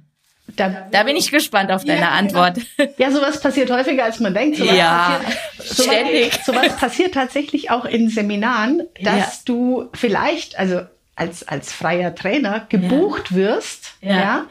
Da, 0.55 0.88
da 0.91 1.03
bin 1.03 1.15
ich 1.15 1.32
gespannt 1.32 1.72
auf 1.72 1.84
deine 1.84 2.01
ja, 2.01 2.12
Antwort. 2.12 2.60
Genau. 2.77 2.91
Ja, 2.98 3.12
sowas 3.12 3.41
passiert 3.41 3.72
häufiger, 3.72 4.05
als 4.05 4.20
man 4.20 4.34
denkt. 4.34 4.58
Sowas 4.58 4.75
ja, 4.75 5.20
passiert, 5.20 5.39
sowas, 5.58 5.86
ständig. 5.86 6.39
Sowas 6.46 6.77
passiert 6.77 7.13
tatsächlich 7.13 7.72
auch 7.72 7.84
in 7.84 8.10
Seminaren, 8.10 8.84
dass 9.01 9.17
ja. 9.17 9.32
du 9.46 9.89
vielleicht, 9.94 10.58
also 10.58 10.82
als, 11.15 11.48
als 11.48 11.72
freier 11.74 12.13
Trainer 12.15 12.65
gebucht 12.69 13.31
ja. 13.31 13.38
wirst, 13.38 13.93
ja. 14.01 14.15
ja, 14.15 14.45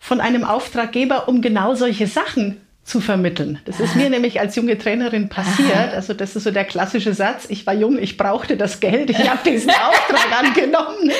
von 0.00 0.20
einem 0.20 0.44
Auftraggeber, 0.44 1.28
um 1.28 1.42
genau 1.42 1.74
solche 1.74 2.06
Sachen 2.06 2.60
zu 2.84 3.00
vermitteln. 3.00 3.60
Das 3.66 3.80
ist 3.80 3.96
mir 3.96 4.08
nämlich 4.08 4.40
als 4.40 4.56
junge 4.56 4.78
Trainerin 4.78 5.28
passiert. 5.28 5.92
Also 5.92 6.14
das 6.14 6.34
ist 6.36 6.44
so 6.44 6.50
der 6.50 6.64
klassische 6.64 7.12
Satz, 7.12 7.44
ich 7.50 7.66
war 7.66 7.74
jung, 7.74 7.98
ich 7.98 8.16
brauchte 8.16 8.56
das 8.56 8.80
Geld, 8.80 9.10
ich 9.10 9.28
habe 9.28 9.40
diesen 9.44 9.70
Auftrag 9.88 10.42
angenommen. 10.42 11.12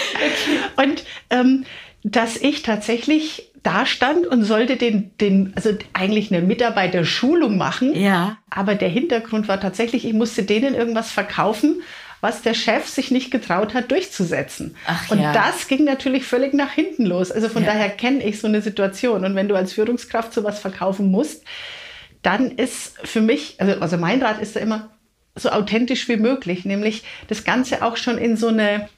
Und 0.77 1.05
ähm, 1.29 1.65
dass 2.05 2.37
ich 2.37 2.63
tatsächlich 2.63 3.51
da 3.63 3.85
stand 3.85 4.27
und 4.27 4.45
sollte 4.45 4.77
den, 4.77 5.11
den, 5.19 5.53
also 5.57 5.71
eigentlich 5.93 6.33
eine 6.33 6.47
Mitarbeiterschulung 6.47 7.59
machen. 7.59 7.95
Ja. 7.95 8.39
Aber 8.49 8.75
der 8.75 8.89
Hintergrund 8.89 9.49
war 9.49 9.61
tatsächlich, 9.61 10.07
ich 10.07 10.15
musste 10.15 10.45
denen 10.45 10.75
irgendwas 10.75 11.11
verkaufen, 11.11 11.83
was 12.21 12.43
der 12.43 12.55
Chef 12.55 12.87
sich 12.89 13.11
nicht 13.11 13.31
getraut 13.31 13.75
hat 13.75 13.91
durchzusetzen. 13.91 14.75
Ach, 14.87 15.11
und 15.11 15.21
ja. 15.21 15.33
das 15.33 15.69
ging 15.69 15.85
natürlich 15.85 16.25
völlig 16.25 16.53
nach 16.55 16.73
hinten 16.73 17.07
los. 17.07 17.31
Also 17.31 17.49
von 17.49 17.63
ja. 17.63 17.73
daher 17.73 17.91
kenne 17.91 18.25
ich 18.25 18.41
so 18.41 18.49
eine 18.49 18.61
Situation. 18.61 19.25
Und 19.25 19.35
wenn 19.35 19.49
du 19.49 19.55
als 19.55 19.73
Führungskraft 19.73 20.33
sowas 20.33 20.59
verkaufen 20.59 21.11
musst, 21.11 21.45
dann 22.23 22.51
ist 22.51 22.99
für 23.05 23.21
mich, 23.21 23.57
also, 23.59 23.81
also 23.81 23.97
mein 23.97 24.23
Rat 24.23 24.41
ist 24.41 24.57
da 24.57 24.61
immer 24.61 24.91
so 25.35 25.51
authentisch 25.51 26.09
wie 26.09 26.17
möglich, 26.17 26.65
nämlich 26.65 27.05
das 27.29 27.45
Ganze 27.45 27.83
auch 27.83 27.97
schon 27.97 28.19
in 28.19 28.37
so 28.37 28.49
eine 28.49 28.89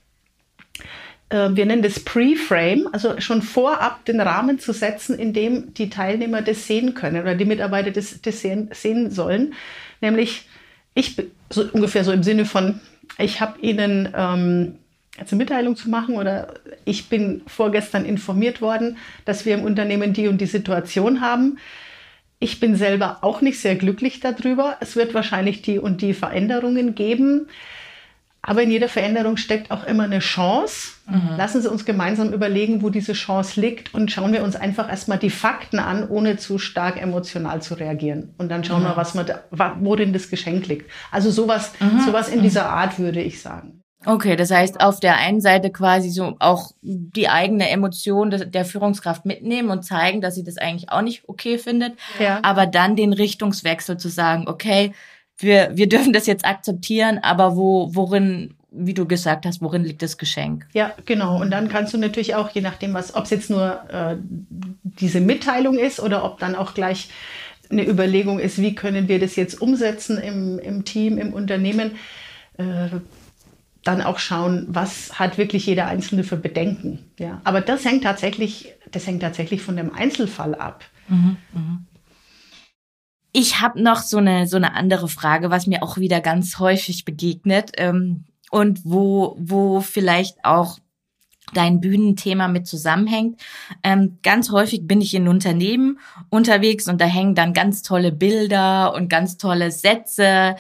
äh, 1.31 1.51
wir 1.53 1.65
nennen 1.65 1.83
das 1.83 2.01
Pre-Frame, 2.01 2.89
also 2.93 3.21
schon 3.21 3.43
vorab 3.43 4.05
den 4.05 4.21
Rahmen 4.21 4.59
zu 4.59 4.73
setzen, 4.73 5.19
in 5.19 5.33
dem 5.33 5.73
die 5.75 5.89
Teilnehmer 5.89 6.43
das 6.43 6.67
sehen 6.67 6.95
können 6.95 7.23
oder 7.23 7.35
die 7.35 7.45
Mitarbeiter 7.45 7.91
das, 7.91 8.21
das 8.21 8.41
sehen, 8.41 8.69
sehen 8.73 9.11
sollen. 9.11 9.55
Nämlich, 10.01 10.47
ich 10.95 11.17
so 11.49 11.65
ungefähr 11.73 12.05
so 12.05 12.13
im 12.13 12.23
Sinne 12.23 12.45
von, 12.45 12.81
ich 13.19 13.41
habe 13.41 13.61
Ihnen 13.61 14.13
ähm, 14.15 14.77
eine 15.19 15.39
Mitteilung 15.39 15.77
zu 15.77 15.91
machen 15.91 16.17
oder 16.17 16.55
ich 16.85 17.09
bin 17.09 17.43
vorgestern 17.47 18.05
informiert 18.05 18.61
worden, 18.63 18.97
dass 19.25 19.45
wir 19.45 19.55
im 19.55 19.65
Unternehmen 19.65 20.13
die 20.13 20.29
und 20.29 20.41
die 20.41 20.47
Situation 20.47 21.21
haben. 21.21 21.59
Ich 22.39 22.59
bin 22.59 22.75
selber 22.75 23.19
auch 23.21 23.43
nicht 23.43 23.61
sehr 23.61 23.77
glücklich 23.77 24.21
darüber. 24.21 24.79
Es 24.81 24.97
wird 24.97 25.13
wahrscheinlich 25.13 25.61
die 25.63 25.79
und 25.79 26.01
die 26.01 26.15
Veränderungen 26.15 26.95
geben. 26.95 27.49
Aber 28.43 28.63
in 28.63 28.71
jeder 28.71 28.89
Veränderung 28.89 29.37
steckt 29.37 29.71
auch 29.71 29.85
immer 29.85 30.05
eine 30.05 30.21
Chance. 30.21 30.93
Mhm. 31.07 31.37
Lassen 31.37 31.61
Sie 31.61 31.71
uns 31.71 31.85
gemeinsam 31.85 32.33
überlegen, 32.33 32.83
wo 32.83 32.89
diese 32.89 33.13
Chance 33.13 33.61
liegt 33.61 33.93
und 33.93 34.11
schauen 34.11 34.33
wir 34.33 34.43
uns 34.43 34.57
einfach 34.57 34.89
erstmal 34.89 35.19
die 35.19 35.31
Fakten 35.31 35.79
an, 35.79 36.09
ohne 36.09 36.37
zu 36.37 36.59
stark 36.59 37.01
emotional 37.01 37.61
zu 37.61 37.75
reagieren. 37.75 38.35
Und 38.39 38.51
dann 38.51 38.65
schauen 38.65 38.83
mhm. 38.83 38.87
wir, 38.87 38.97
was 38.97 39.15
man 39.15 39.27
da, 39.27 39.45
worin 39.81 40.13
das 40.13 40.31
Geschenk 40.31 40.67
liegt. 40.69 40.91
Also 41.11 41.31
sowas, 41.31 41.73
mhm. 41.81 42.01
sowas 42.01 42.29
in 42.29 42.43
dieser 42.43 42.71
Art 42.71 42.99
würde 42.99 43.21
ich 43.21 43.43
sagen. 43.43 43.81
Okay, 44.07 44.35
das 44.35 44.51
heißt, 44.51 44.81
auf 44.81 44.99
der 44.99 45.19
einen 45.19 45.43
Seite 45.43 45.71
quasi 45.71 46.09
so 46.09 46.37
auch 46.39 46.71
die 46.81 47.29
eigene 47.29 47.69
Emotion 47.69 48.31
der 48.31 48.65
Führungskraft 48.65 49.27
mitnehmen 49.27 49.69
und 49.69 49.85
zeigen, 49.85 50.23
dass 50.23 50.35
sie 50.35 50.45
das 50.45 50.57
eigentlich 50.57 50.91
auch 50.91 51.03
nicht 51.03 51.29
okay 51.29 51.59
findet, 51.59 51.99
ja. 52.19 52.41
aber 52.43 52.67
dann 52.67 52.97
den 52.97 53.13
Richtungswechsel 53.13 53.99
zu 53.99 54.09
sagen, 54.09 54.45
okay, 54.49 54.95
wir, 55.43 55.71
wir 55.75 55.89
dürfen 55.89 56.13
das 56.13 56.27
jetzt 56.27 56.45
akzeptieren, 56.45 57.19
aber 57.23 57.57
wo, 57.57 57.95
worin, 57.95 58.55
wie 58.71 58.95
du 58.95 59.07
gesagt 59.07 59.47
hast, 59.47 59.61
worin 59.61 59.85
liegt 59.85 60.03
das 60.03 60.19
Geschenk? 60.19 60.67
Ja, 60.73 60.93
genau. 61.07 61.41
Und 61.41 61.51
dann 61.51 61.69
kannst 61.69 61.95
du 61.95 61.99
natürlich 61.99 62.35
auch, 62.35 62.51
je 62.51 62.61
nachdem, 62.61 62.95
was, 62.95 63.15
ob 63.15 63.25
es 63.25 63.31
jetzt 63.31 63.51
nur 63.51 63.81
äh, 63.91 64.17
diese 64.83 65.21
Mitteilung 65.21 65.79
ist 65.79 66.01
oder 66.01 66.25
ob 66.25 66.39
dann 66.39 66.55
auch 66.55 66.75
gleich 66.75 67.09
eine 67.71 67.87
Überlegung 67.87 68.39
ist, 68.39 68.61
wie 68.61 68.75
können 68.75 69.09
wir 69.09 69.21
das 69.21 69.37
jetzt 69.37 69.61
umsetzen 69.61 70.19
im, 70.19 70.59
im 70.59 70.85
Team, 70.85 71.19
im 71.19 71.33
Unternehmen, 71.33 71.93
äh, 72.59 72.89
dann 73.85 74.03
auch 74.03 74.19
schauen, 74.19 74.67
was 74.69 75.19
hat 75.19 75.39
wirklich 75.39 75.67
jeder 75.67 75.87
Einzelne 75.87 76.25
für 76.25 76.37
Bedenken. 76.37 76.99
Ja. 77.19 77.41
Aber 77.45 77.61
das 77.61 77.85
hängt 77.85 78.05
tatsächlich, 78.05 78.75
das 78.91 79.07
hängt 79.07 79.23
tatsächlich 79.23 79.63
von 79.63 79.77
dem 79.77 79.95
Einzelfall 79.95 80.55
ab. 80.55 80.85
Mhm, 81.09 81.37
mh. 81.55 81.79
Ich 83.33 83.61
habe 83.61 83.81
noch 83.83 84.03
so 84.03 84.19
eine 84.19 84.47
so 84.47 84.57
eine 84.57 84.75
andere 84.75 85.09
Frage, 85.09 85.51
was 85.51 85.67
mir 85.67 85.83
auch 85.83 85.99
wieder 85.99 86.21
ganz 86.21 86.59
häufig 86.59 87.05
begegnet 87.05 87.73
ähm, 87.77 88.25
und 88.51 88.81
wo 88.85 89.37
wo 89.39 89.81
vielleicht 89.81 90.45
auch 90.45 90.79
dein 91.55 91.81
Bühnenthema 91.81 92.49
mit 92.49 92.67
zusammenhängt. 92.67 93.41
Ähm, 93.83 94.19
ganz 94.23 94.51
häufig 94.51 94.87
bin 94.87 95.01
ich 95.01 95.15
in 95.15 95.29
Unternehmen 95.29 95.99
unterwegs 96.29 96.89
und 96.89 97.01
da 97.01 97.05
hängen 97.05 97.35
dann 97.35 97.53
ganz 97.53 97.83
tolle 97.83 98.13
Bilder 98.13 98.95
und 98.95 99.09
ganz 99.09 99.37
tolle 99.37 99.71
Sätze 99.71 100.57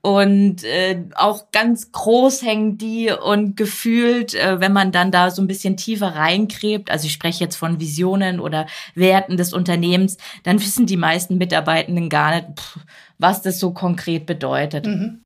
und 0.00 0.64
äh, 0.64 1.02
auch 1.14 1.50
ganz 1.52 1.92
groß 1.92 2.42
hängen 2.42 2.78
die 2.78 3.10
und 3.10 3.56
gefühlt, 3.56 4.34
äh, 4.34 4.60
wenn 4.60 4.72
man 4.72 4.92
dann 4.92 5.10
da 5.10 5.30
so 5.30 5.42
ein 5.42 5.46
bisschen 5.46 5.76
tiefer 5.76 6.14
reingräbt, 6.14 6.90
also 6.90 7.06
ich 7.06 7.12
spreche 7.12 7.44
jetzt 7.44 7.56
von 7.56 7.80
Visionen 7.80 8.40
oder 8.40 8.66
Werten 8.94 9.36
des 9.36 9.52
Unternehmens, 9.52 10.18
dann 10.42 10.60
wissen 10.60 10.86
die 10.86 10.96
meisten 10.96 11.38
Mitarbeitenden 11.38 12.08
gar 12.08 12.34
nicht, 12.34 12.58
pff, 12.58 12.78
was 13.18 13.42
das 13.42 13.58
so 13.58 13.72
konkret 13.72 14.26
bedeutet. 14.26 14.86
Mhm. 14.86 15.23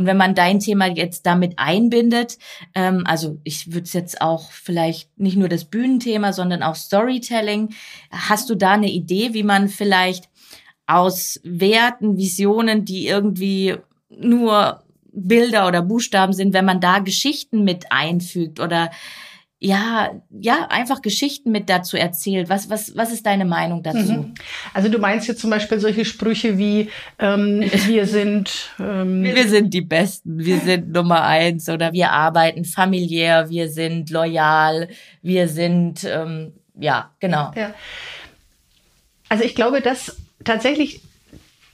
Und 0.00 0.06
wenn 0.06 0.16
man 0.16 0.34
dein 0.34 0.60
Thema 0.60 0.86
jetzt 0.86 1.26
damit 1.26 1.58
einbindet, 1.58 2.38
ähm, 2.74 3.02
also 3.04 3.38
ich 3.44 3.70
würde 3.70 3.84
es 3.84 3.92
jetzt 3.92 4.22
auch 4.22 4.50
vielleicht 4.50 5.10
nicht 5.20 5.36
nur 5.36 5.50
das 5.50 5.66
Bühnenthema, 5.66 6.32
sondern 6.32 6.62
auch 6.62 6.74
Storytelling, 6.74 7.74
hast 8.10 8.48
du 8.48 8.54
da 8.54 8.70
eine 8.72 8.90
Idee, 8.90 9.34
wie 9.34 9.42
man 9.42 9.68
vielleicht 9.68 10.30
aus 10.86 11.38
Werten, 11.44 12.16
Visionen, 12.16 12.86
die 12.86 13.08
irgendwie 13.08 13.76
nur 14.08 14.82
Bilder 15.12 15.68
oder 15.68 15.82
Buchstaben 15.82 16.32
sind, 16.32 16.54
wenn 16.54 16.64
man 16.64 16.80
da 16.80 17.00
Geschichten 17.00 17.62
mit 17.62 17.92
einfügt 17.92 18.58
oder 18.58 18.90
ja, 19.62 20.10
ja, 20.30 20.68
einfach 20.70 21.02
Geschichten 21.02 21.50
mit 21.50 21.68
dazu 21.68 21.98
erzählt. 21.98 22.48
Was, 22.48 22.70
was, 22.70 22.96
was 22.96 23.12
ist 23.12 23.26
deine 23.26 23.44
Meinung 23.44 23.82
dazu? 23.82 24.12
Mhm. 24.12 24.34
Also 24.72 24.88
du 24.88 24.98
meinst 24.98 25.28
jetzt 25.28 25.42
zum 25.42 25.50
Beispiel 25.50 25.78
solche 25.78 26.06
Sprüche 26.06 26.56
wie 26.56 26.88
ähm, 27.18 27.60
wir 27.86 28.06
sind 28.06 28.70
ähm 28.80 29.22
wir 29.22 29.48
sind 29.48 29.74
die 29.74 29.82
Besten, 29.82 30.38
wir 30.38 30.60
sind 30.60 30.92
Nummer 30.92 31.24
eins 31.24 31.68
oder 31.68 31.92
wir 31.92 32.10
arbeiten 32.10 32.64
familiär, 32.64 33.50
wir 33.50 33.68
sind 33.68 34.08
loyal, 34.08 34.88
wir 35.20 35.46
sind 35.46 36.04
ähm, 36.04 36.54
ja 36.78 37.10
genau. 37.20 37.52
Ja. 37.54 37.74
Also 39.28 39.44
ich 39.44 39.54
glaube, 39.54 39.82
dass 39.82 40.16
tatsächlich 40.42 41.02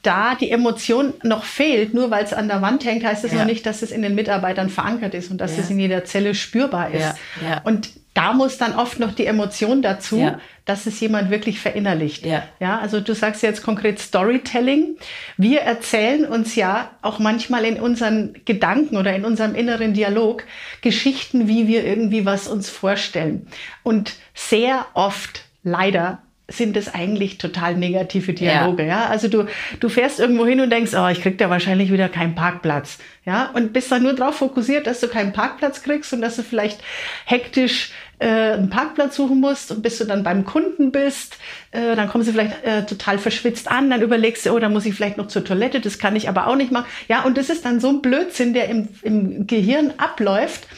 da 0.07 0.35
die 0.35 0.51
Emotion 0.51 1.15
noch 1.23 1.45
fehlt, 1.45 1.93
nur 1.93 2.11
weil 2.11 2.25
es 2.25 2.33
an 2.33 2.49
der 2.49 2.63
Wand 2.63 2.85
hängt, 2.85 3.05
heißt 3.05 3.25
es 3.25 3.33
ja. 3.33 3.39
noch 3.41 3.47
nicht, 3.47 3.67
dass 3.67 3.83
es 3.83 3.91
in 3.91 4.03
den 4.03 4.15
Mitarbeitern 4.15 4.71
verankert 4.71 5.15
ist 5.15 5.31
und 5.31 5.41
dass 5.41 5.57
ja. 5.57 5.63
es 5.63 5.71
in 5.71 5.79
jeder 5.79 6.05
Zelle 6.05 6.35
spürbar 6.35 6.91
ist. 6.93 7.17
Ja. 7.43 7.61
Und 7.65 7.91
da 8.15 8.33
muss 8.33 8.57
dann 8.57 8.75
oft 8.75 8.99
noch 8.99 9.13
die 9.13 9.27
Emotion 9.27 9.83
dazu, 9.83 10.33
dass 10.65 10.87
es 10.87 10.99
jemand 11.01 11.29
wirklich 11.29 11.61
verinnerlicht. 11.61 12.25
Ja. 12.25 12.45
ja, 12.61 12.79
also 12.79 13.01
du 13.01 13.15
sagst 13.15 13.43
jetzt 13.43 13.63
konkret 13.63 13.99
Storytelling. 13.99 14.97
Wir 15.37 15.61
erzählen 15.61 16.25
uns 16.25 16.55
ja 16.55 16.91
auch 17.03 17.19
manchmal 17.19 17.67
in 17.67 17.79
unseren 17.79 18.35
Gedanken 18.47 18.97
oder 18.97 19.15
in 19.15 19.27
unserem 19.27 19.55
inneren 19.55 19.93
Dialog 19.93 20.45
Geschichten, 20.81 21.47
wie 21.47 21.69
wir 21.69 21.85
irgendwie 21.85 22.25
was 22.25 22.49
uns 22.49 22.71
vorstellen. 22.71 23.49
Und 23.83 24.15
sehr 24.35 24.87
oft 24.95 25.45
leider 25.63 26.23
sind 26.49 26.77
es 26.77 26.95
eigentlich 26.95 27.39
total 27.39 27.75
negative 27.75 28.33
Dialoge, 28.33 28.85
ja. 28.85 28.89
ja. 28.89 29.07
Also 29.09 29.29
du, 29.29 29.47
du 29.81 29.89
fährst 29.89 30.21
irgendwo 30.21 30.47
hin 30.47 30.61
und 30.61 30.71
denkst, 30.71 30.93
oh, 30.95 31.09
ich 31.09 31.21
krieg 31.21 31.39
da 31.39 31.51
wahrscheinlich 31.51 31.91
wieder 31.91 32.09
keinen 32.09 32.37
Parkplatz, 32.37 32.99
ja. 33.25 33.51
Und 33.53 33.73
bist 33.73 33.91
dann 33.91 34.05
nur 34.05 34.15
darauf 34.15 34.37
fokussiert, 34.37 34.87
dass 34.87 35.01
du 35.01 35.09
keinen 35.09 35.33
Parkplatz 35.33 35.83
kriegst 35.83 36.13
und 36.13 36.21
dass 36.21 36.37
du 36.37 36.43
vielleicht 36.43 36.81
hektisch 37.25 37.91
äh, 38.21 38.53
einen 38.53 38.71
Parkplatz 38.71 39.17
suchen 39.17 39.41
musst 39.41 39.73
und 39.73 39.83
bis 39.83 39.99
du 39.99 40.05
dann 40.05 40.23
beim 40.23 40.45
Kunden 40.45 40.93
bist, 40.93 41.37
äh, 41.73 41.97
dann 41.97 42.09
kommen 42.09 42.23
sie 42.23 42.31
vielleicht 42.31 42.65
äh, 42.65 42.87
total 42.87 43.19
verschwitzt 43.19 43.69
an, 43.69 43.91
dann 43.91 44.01
überlegst 44.01 44.47
du, 44.47 44.53
oh, 44.53 44.59
da 44.61 44.69
muss 44.69 44.87
ich 44.87 44.95
vielleicht 44.95 45.17
noch 45.17 45.27
zur 45.27 45.45
Toilette, 45.45 45.81
das 45.81 45.99
kann 45.99 46.15
ich 46.15 46.29
aber 46.29 46.47
auch 46.47 46.57
nicht 46.57 46.71
machen. 46.71 46.87
Ja, 47.09 47.25
und 47.25 47.37
das 47.37 47.51
ist 47.51 47.65
dann 47.65 47.81
so 47.81 47.89
ein 47.89 48.03
Blödsinn, 48.03 48.55
der 48.55 48.69
im, 48.69 48.89
im 49.03 49.47
Gehirn 49.49 49.95
abläuft. 49.99 50.69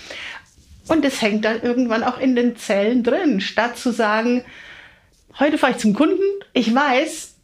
Und 0.88 1.04
das 1.04 1.20
hängt 1.20 1.44
dann 1.44 1.60
irgendwann 1.60 2.02
auch 2.02 2.18
in 2.18 2.34
den 2.34 2.56
Zellen 2.56 3.02
drin, 3.02 3.42
statt 3.42 3.76
zu 3.76 3.92
sagen, 3.92 4.42
heute 5.38 5.58
fahre 5.58 5.72
ich 5.72 5.78
zum 5.78 5.94
Kunden, 5.94 6.22
ich 6.52 6.74
weiß, 6.74 7.38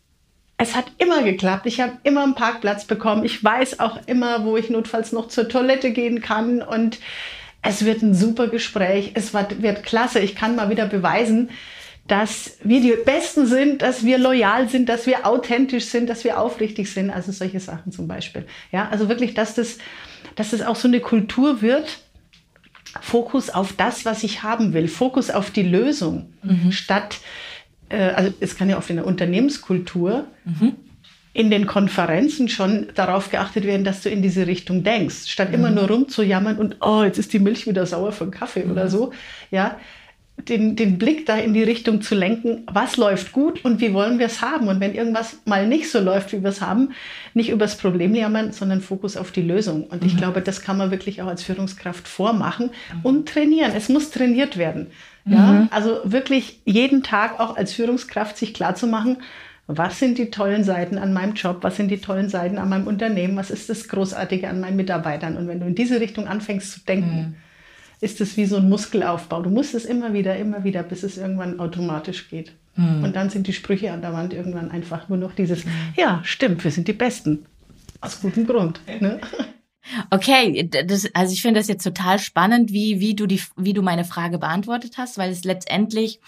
es 0.56 0.76
hat 0.76 0.86
immer 0.98 1.22
geklappt. 1.22 1.66
Ich 1.66 1.80
habe 1.80 1.98
immer 2.04 2.22
einen 2.22 2.34
Parkplatz 2.34 2.84
bekommen. 2.84 3.24
Ich 3.24 3.42
weiß 3.42 3.80
auch 3.80 3.98
immer, 4.06 4.44
wo 4.44 4.56
ich 4.56 4.70
notfalls 4.70 5.12
noch 5.12 5.28
zur 5.28 5.48
Toilette 5.48 5.90
gehen 5.90 6.20
kann. 6.20 6.62
Und 6.62 6.98
es 7.62 7.84
wird 7.84 8.02
ein 8.02 8.14
super 8.14 8.48
Gespräch. 8.48 9.12
Es 9.14 9.34
wird, 9.34 9.62
wird 9.62 9.82
klasse. 9.82 10.20
Ich 10.20 10.36
kann 10.36 10.54
mal 10.54 10.70
wieder 10.70 10.86
beweisen, 10.86 11.50
dass 12.06 12.58
wir 12.62 12.80
die 12.80 12.94
Besten 13.04 13.46
sind, 13.46 13.82
dass 13.82 14.04
wir 14.04 14.18
loyal 14.18 14.68
sind, 14.68 14.88
dass 14.88 15.06
wir 15.06 15.26
authentisch 15.26 15.86
sind, 15.86 16.08
dass 16.08 16.22
wir 16.22 16.38
aufrichtig 16.38 16.92
sind. 16.92 17.10
Also 17.10 17.32
solche 17.32 17.60
Sachen 17.60 17.90
zum 17.90 18.06
Beispiel. 18.06 18.46
Ja, 18.70 18.88
also 18.90 19.08
wirklich, 19.08 19.34
dass 19.34 19.54
das, 19.54 19.78
dass 20.36 20.50
das 20.50 20.62
auch 20.62 20.76
so 20.76 20.86
eine 20.86 21.00
Kultur 21.00 21.62
wird. 21.62 21.98
Fokus 23.00 23.50
auf 23.50 23.72
das, 23.72 24.04
was 24.04 24.22
ich 24.22 24.44
haben 24.44 24.72
will. 24.72 24.86
Fokus 24.86 25.30
auf 25.30 25.50
die 25.50 25.64
Lösung. 25.64 26.32
Mhm. 26.44 26.70
Statt, 26.70 27.18
also 27.94 28.32
es 28.40 28.56
kann 28.56 28.68
ja 28.68 28.78
oft 28.78 28.90
in 28.90 28.96
der 28.96 29.06
Unternehmenskultur 29.06 30.26
mhm 30.44 30.74
in 31.34 31.50
den 31.50 31.66
Konferenzen 31.66 32.48
schon 32.48 32.86
darauf 32.94 33.30
geachtet 33.30 33.66
werden, 33.66 33.84
dass 33.84 34.02
du 34.02 34.08
in 34.08 34.22
diese 34.22 34.46
Richtung 34.46 34.84
denkst, 34.84 35.26
statt 35.26 35.48
mhm. 35.48 35.54
immer 35.54 35.70
nur 35.70 35.88
rumzujammern 35.88 36.58
und 36.58 36.76
oh, 36.80 37.02
jetzt 37.02 37.18
ist 37.18 37.32
die 37.32 37.40
Milch 37.40 37.66
wieder 37.66 37.84
sauer 37.86 38.12
für 38.12 38.30
Kaffee 38.30 38.64
mhm. 38.64 38.70
oder 38.70 38.88
so. 38.88 39.12
Ja, 39.50 39.76
den, 40.36 40.76
den 40.76 40.98
Blick 40.98 41.26
da 41.26 41.36
in 41.36 41.54
die 41.54 41.62
Richtung 41.62 42.02
zu 42.02 42.14
lenken, 42.14 42.64
was 42.70 42.96
läuft 42.96 43.32
gut 43.32 43.64
und 43.64 43.80
wie 43.80 43.94
wollen 43.94 44.18
wir 44.18 44.26
es 44.26 44.42
haben. 44.42 44.68
Und 44.68 44.80
wenn 44.80 44.94
irgendwas 44.94 45.38
mal 45.44 45.66
nicht 45.66 45.90
so 45.90 46.00
läuft, 46.00 46.32
wie 46.32 46.42
wir 46.42 46.50
es 46.50 46.60
haben, 46.60 46.90
nicht 47.34 47.50
über 47.50 47.64
das 47.64 47.76
Problem 47.76 48.14
jammern, 48.14 48.52
sondern 48.52 48.80
Fokus 48.80 49.16
auf 49.16 49.30
die 49.30 49.42
Lösung. 49.42 49.84
Und 49.84 50.02
mhm. 50.02 50.08
ich 50.08 50.16
glaube, 50.16 50.40
das 50.40 50.60
kann 50.60 50.76
man 50.76 50.90
wirklich 50.90 51.22
auch 51.22 51.28
als 51.28 51.44
Führungskraft 51.44 52.08
vormachen 52.08 52.70
mhm. 52.92 53.00
und 53.02 53.28
trainieren. 53.28 53.72
Es 53.74 53.88
muss 53.88 54.10
trainiert 54.10 54.56
werden. 54.58 54.88
Ja, 55.24 55.38
mhm. 55.38 55.68
also 55.70 56.00
wirklich 56.04 56.60
jeden 56.64 57.02
Tag 57.02 57.40
auch 57.40 57.56
als 57.56 57.72
Führungskraft 57.72 58.36
sich 58.36 58.52
klar 58.52 58.74
zu 58.74 58.86
machen, 58.86 59.18
was 59.66 59.98
sind 59.98 60.18
die 60.18 60.30
tollen 60.30 60.62
Seiten 60.62 60.98
an 60.98 61.14
meinem 61.14 61.32
Job, 61.32 61.58
was 61.62 61.76
sind 61.76 61.90
die 61.90 62.00
tollen 62.00 62.28
Seiten 62.28 62.58
an 62.58 62.68
meinem 62.68 62.86
Unternehmen, 62.86 63.36
was 63.36 63.50
ist 63.50 63.70
das 63.70 63.88
Großartige 63.88 64.48
an 64.48 64.60
meinen 64.60 64.76
Mitarbeitern. 64.76 65.38
Und 65.38 65.48
wenn 65.48 65.60
du 65.60 65.66
in 65.66 65.74
diese 65.74 66.00
Richtung 66.00 66.28
anfängst 66.28 66.72
zu 66.72 66.80
denken, 66.80 67.16
mhm. 67.16 67.34
Ist 68.04 68.20
es 68.20 68.36
wie 68.36 68.44
so 68.44 68.56
ein 68.56 68.68
Muskelaufbau. 68.68 69.40
Du 69.40 69.50
musst 69.50 69.74
es 69.74 69.86
immer 69.86 70.12
wieder, 70.12 70.36
immer 70.36 70.62
wieder, 70.62 70.82
bis 70.82 71.02
es 71.02 71.16
irgendwann 71.16 71.58
automatisch 71.58 72.28
geht. 72.28 72.52
Mhm. 72.76 73.02
Und 73.02 73.16
dann 73.16 73.30
sind 73.30 73.46
die 73.46 73.54
Sprüche 73.54 73.92
an 73.92 74.02
der 74.02 74.12
Wand 74.12 74.34
irgendwann 74.34 74.70
einfach 74.70 75.08
nur 75.08 75.16
noch 75.16 75.32
dieses, 75.32 75.64
mhm. 75.64 75.70
ja, 75.96 76.20
stimmt, 76.22 76.62
wir 76.62 76.70
sind 76.70 76.86
die 76.86 76.92
Besten. 76.92 77.46
Aus 78.02 78.20
gutem 78.20 78.46
Grund. 78.46 78.80
Ne? 79.00 79.20
Okay, 80.10 80.68
das, 80.68 81.08
also 81.14 81.32
ich 81.32 81.42
finde 81.42 81.60
das 81.60 81.68
jetzt 81.68 81.84
total 81.84 82.18
spannend, 82.18 82.72
wie, 82.72 83.00
wie, 83.00 83.14
du 83.14 83.26
die, 83.26 83.40
wie 83.56 83.72
du 83.72 83.82
meine 83.82 84.04
Frage 84.04 84.38
beantwortet 84.38 84.94
hast, 84.96 85.18
weil 85.18 85.30
es 85.30 85.44
letztendlich 85.44 86.20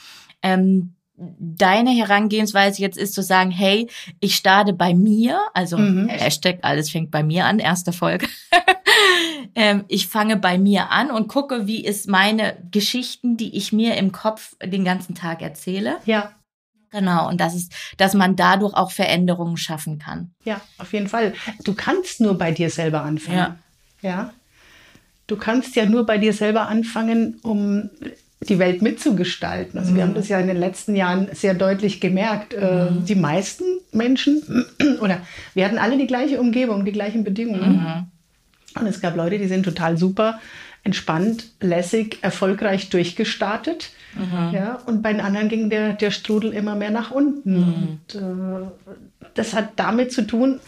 ähm, 0.42 0.94
deine 1.16 1.90
Herangehensweise 1.90 2.82
jetzt 2.82 2.98
ist 2.98 3.14
zu 3.14 3.22
sagen, 3.22 3.50
hey, 3.50 3.88
ich 4.20 4.36
starte 4.36 4.72
bei 4.72 4.94
mir, 4.94 5.40
also 5.54 5.78
mhm. 5.78 6.08
Hashtag 6.08 6.58
alles 6.62 6.90
fängt 6.90 7.10
bei 7.10 7.22
mir 7.22 7.46
an, 7.46 7.58
erste 7.58 7.92
Folge. 7.92 8.28
Ähm, 9.56 9.84
ich 9.88 10.06
fange 10.06 10.36
bei 10.36 10.58
mir 10.58 10.90
an 10.90 11.10
und 11.10 11.28
gucke, 11.28 11.66
wie 11.66 11.82
ist 11.82 12.08
meine 12.08 12.58
Geschichten, 12.70 13.38
die 13.38 13.56
ich 13.56 13.72
mir 13.72 13.96
im 13.96 14.12
Kopf 14.12 14.54
den 14.62 14.84
ganzen 14.84 15.14
Tag 15.14 15.40
erzähle. 15.40 15.96
Ja. 16.04 16.32
Genau, 16.90 17.28
und 17.28 17.40
das 17.40 17.54
ist, 17.54 17.72
dass 17.96 18.14
man 18.14 18.36
dadurch 18.36 18.74
auch 18.74 18.90
Veränderungen 18.90 19.56
schaffen 19.56 19.98
kann. 19.98 20.30
Ja, 20.44 20.60
auf 20.78 20.92
jeden 20.92 21.08
Fall. 21.08 21.32
Du 21.64 21.74
kannst 21.74 22.20
nur 22.20 22.38
bei 22.38 22.52
dir 22.52 22.70
selber 22.70 23.02
anfangen. 23.02 23.38
Ja. 23.38 23.56
ja. 24.02 24.32
Du 25.26 25.36
kannst 25.36 25.74
ja 25.74 25.86
nur 25.86 26.06
bei 26.06 26.18
dir 26.18 26.32
selber 26.32 26.68
anfangen, 26.68 27.40
um 27.42 27.90
die 28.42 28.58
Welt 28.58 28.82
mitzugestalten. 28.82 29.80
Also 29.80 29.92
mhm. 29.92 29.96
wir 29.96 30.02
haben 30.04 30.14
das 30.14 30.28
ja 30.28 30.38
in 30.38 30.46
den 30.46 30.58
letzten 30.58 30.94
Jahren 30.94 31.28
sehr 31.32 31.54
deutlich 31.54 32.00
gemerkt. 32.00 32.52
Äh, 32.52 32.90
mhm. 32.90 33.06
Die 33.06 33.14
meisten 33.14 33.64
Menschen 33.92 34.66
oder 35.00 35.22
wir 35.54 35.64
hatten 35.64 35.78
alle 35.78 35.96
die 35.96 36.06
gleiche 36.06 36.38
Umgebung, 36.40 36.84
die 36.84 36.92
gleichen 36.92 37.24
Bedingungen. 37.24 37.76
Mhm. 37.76 38.15
Und 38.80 38.86
es 38.86 39.00
gab 39.00 39.16
Leute, 39.16 39.38
die 39.38 39.48
sind 39.48 39.64
total 39.64 39.96
super, 39.96 40.40
entspannt, 40.82 41.50
lässig, 41.60 42.18
erfolgreich 42.22 42.90
durchgestartet. 42.90 43.90
Mhm. 44.14 44.54
Ja, 44.54 44.78
und 44.86 45.02
bei 45.02 45.12
den 45.12 45.20
anderen 45.20 45.48
ging 45.48 45.68
der, 45.68 45.92
der 45.92 46.10
Strudel 46.10 46.52
immer 46.52 46.74
mehr 46.74 46.90
nach 46.90 47.10
unten. 47.10 47.56
Mhm. 47.56 47.74
Und 47.74 48.14
äh, 48.14 48.94
das 49.34 49.54
hat 49.54 49.70
damit 49.76 50.12
zu 50.12 50.26
tun, 50.26 50.60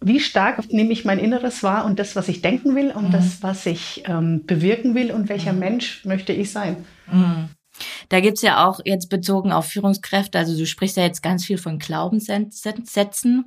wie 0.00 0.20
stark 0.20 0.70
nehme 0.70 0.92
ich 0.92 1.04
mein 1.04 1.18
Inneres 1.18 1.62
wahr 1.62 1.84
und 1.84 1.98
das, 1.98 2.14
was 2.14 2.28
ich 2.28 2.42
denken 2.42 2.74
will 2.76 2.90
und 2.90 3.08
mhm. 3.08 3.12
das, 3.12 3.42
was 3.42 3.64
ich 3.66 4.04
ähm, 4.06 4.44
bewirken 4.46 4.94
will 4.94 5.10
und 5.10 5.28
welcher 5.28 5.52
mhm. 5.52 5.60
Mensch 5.60 6.04
möchte 6.04 6.32
ich 6.32 6.52
sein. 6.52 6.84
Mhm. 7.10 7.48
Da 8.08 8.20
gibt's 8.20 8.42
ja 8.42 8.66
auch 8.66 8.80
jetzt 8.84 9.08
bezogen 9.08 9.50
auf 9.50 9.66
Führungskräfte, 9.66 10.38
also 10.38 10.56
du 10.56 10.66
sprichst 10.66 10.96
ja 10.96 11.04
jetzt 11.04 11.22
ganz 11.22 11.44
viel 11.44 11.58
von 11.58 11.78
Glaubenssätzen. 11.78 13.46